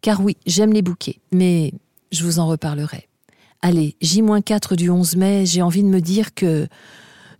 Car 0.00 0.20
oui, 0.20 0.36
j'aime 0.44 0.72
les 0.72 0.82
bouquets, 0.82 1.20
mais 1.30 1.72
je 2.10 2.24
vous 2.24 2.40
en 2.40 2.48
reparlerai. 2.48 3.06
Allez, 3.62 3.94
J-4 4.00 4.74
du 4.74 4.90
11 4.90 5.14
mai, 5.14 5.46
j'ai 5.46 5.62
envie 5.62 5.84
de 5.84 5.88
me 5.88 6.00
dire 6.00 6.34
que 6.34 6.66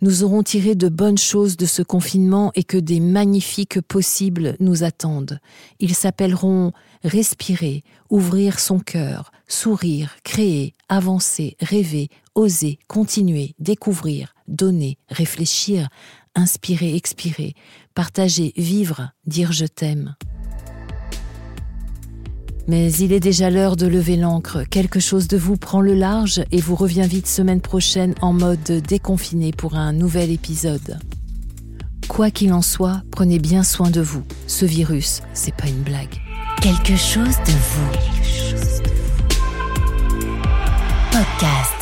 nous 0.01 0.25
aurons 0.25 0.43
tiré 0.43 0.75
de 0.75 0.89
bonnes 0.89 1.19
choses 1.19 1.57
de 1.57 1.67
ce 1.67 1.83
confinement 1.83 2.53
et 2.55 2.65
que 2.65 2.77
des 2.77 3.01
magnifiques 3.01 3.81
possibles 3.81 4.57
nous 4.61 4.85
attendent. 4.85 5.41
Ils 5.81 5.95
s'appelleront 5.95 6.73
respirer, 7.05 7.83
ouvrir 8.11 8.61
son 8.61 8.79
cœur, 8.79 9.33
sourire, 9.49 10.17
créer, 10.25 10.75
avancer, 10.89 11.57
rêver, 11.61 12.09
oser, 12.35 12.79
continuer, 12.89 13.55
découvrir, 13.59 14.35
donner, 14.49 14.99
réfléchir, 15.09 15.89
inspirer, 16.35 16.95
expirer, 16.95 17.55
partager, 17.95 18.53
vivre, 18.57 19.11
dire 19.27 19.53
je 19.53 19.67
t'aime. 19.67 20.15
Mais 22.69 22.93
il 22.93 23.13
est 23.13 23.21
déjà 23.21 23.51
l'heure 23.51 23.77
de 23.77 23.87
lever 23.87 24.17
l'ancre. 24.17 24.65
Quelque 24.69 24.99
chose 24.99 25.29
de 25.29 25.37
vous 25.37 25.57
prend 25.57 25.81
le 25.81 25.95
large 25.95 26.43
et 26.51 26.61
vous 26.61 26.75
revient 26.75 27.07
vite 27.09 27.27
semaine 27.27 27.61
prochaine 27.61 28.15
en 28.21 28.33
mode 28.33 28.83
déconfiné 28.89 29.53
pour 29.53 29.77
un 29.77 29.93
nouvel 29.93 30.31
épisode. 30.31 30.99
Quoi 32.09 32.31
qu'il 32.31 32.53
en 32.53 32.63
soit, 32.63 33.03
prenez 33.11 33.39
bien 33.39 33.63
soin 33.63 33.91
de 33.91 34.01
vous. 34.01 34.23
Ce 34.47 34.65
virus, 34.65 35.23
c'est 35.33 35.55
pas 35.55 35.69
une 35.69 35.83
blague. 35.83 36.21
Quelque 36.61 36.97
chose 36.97 37.37
de 37.47 37.53
vous. 37.53 37.93
Podcast. 41.13 41.76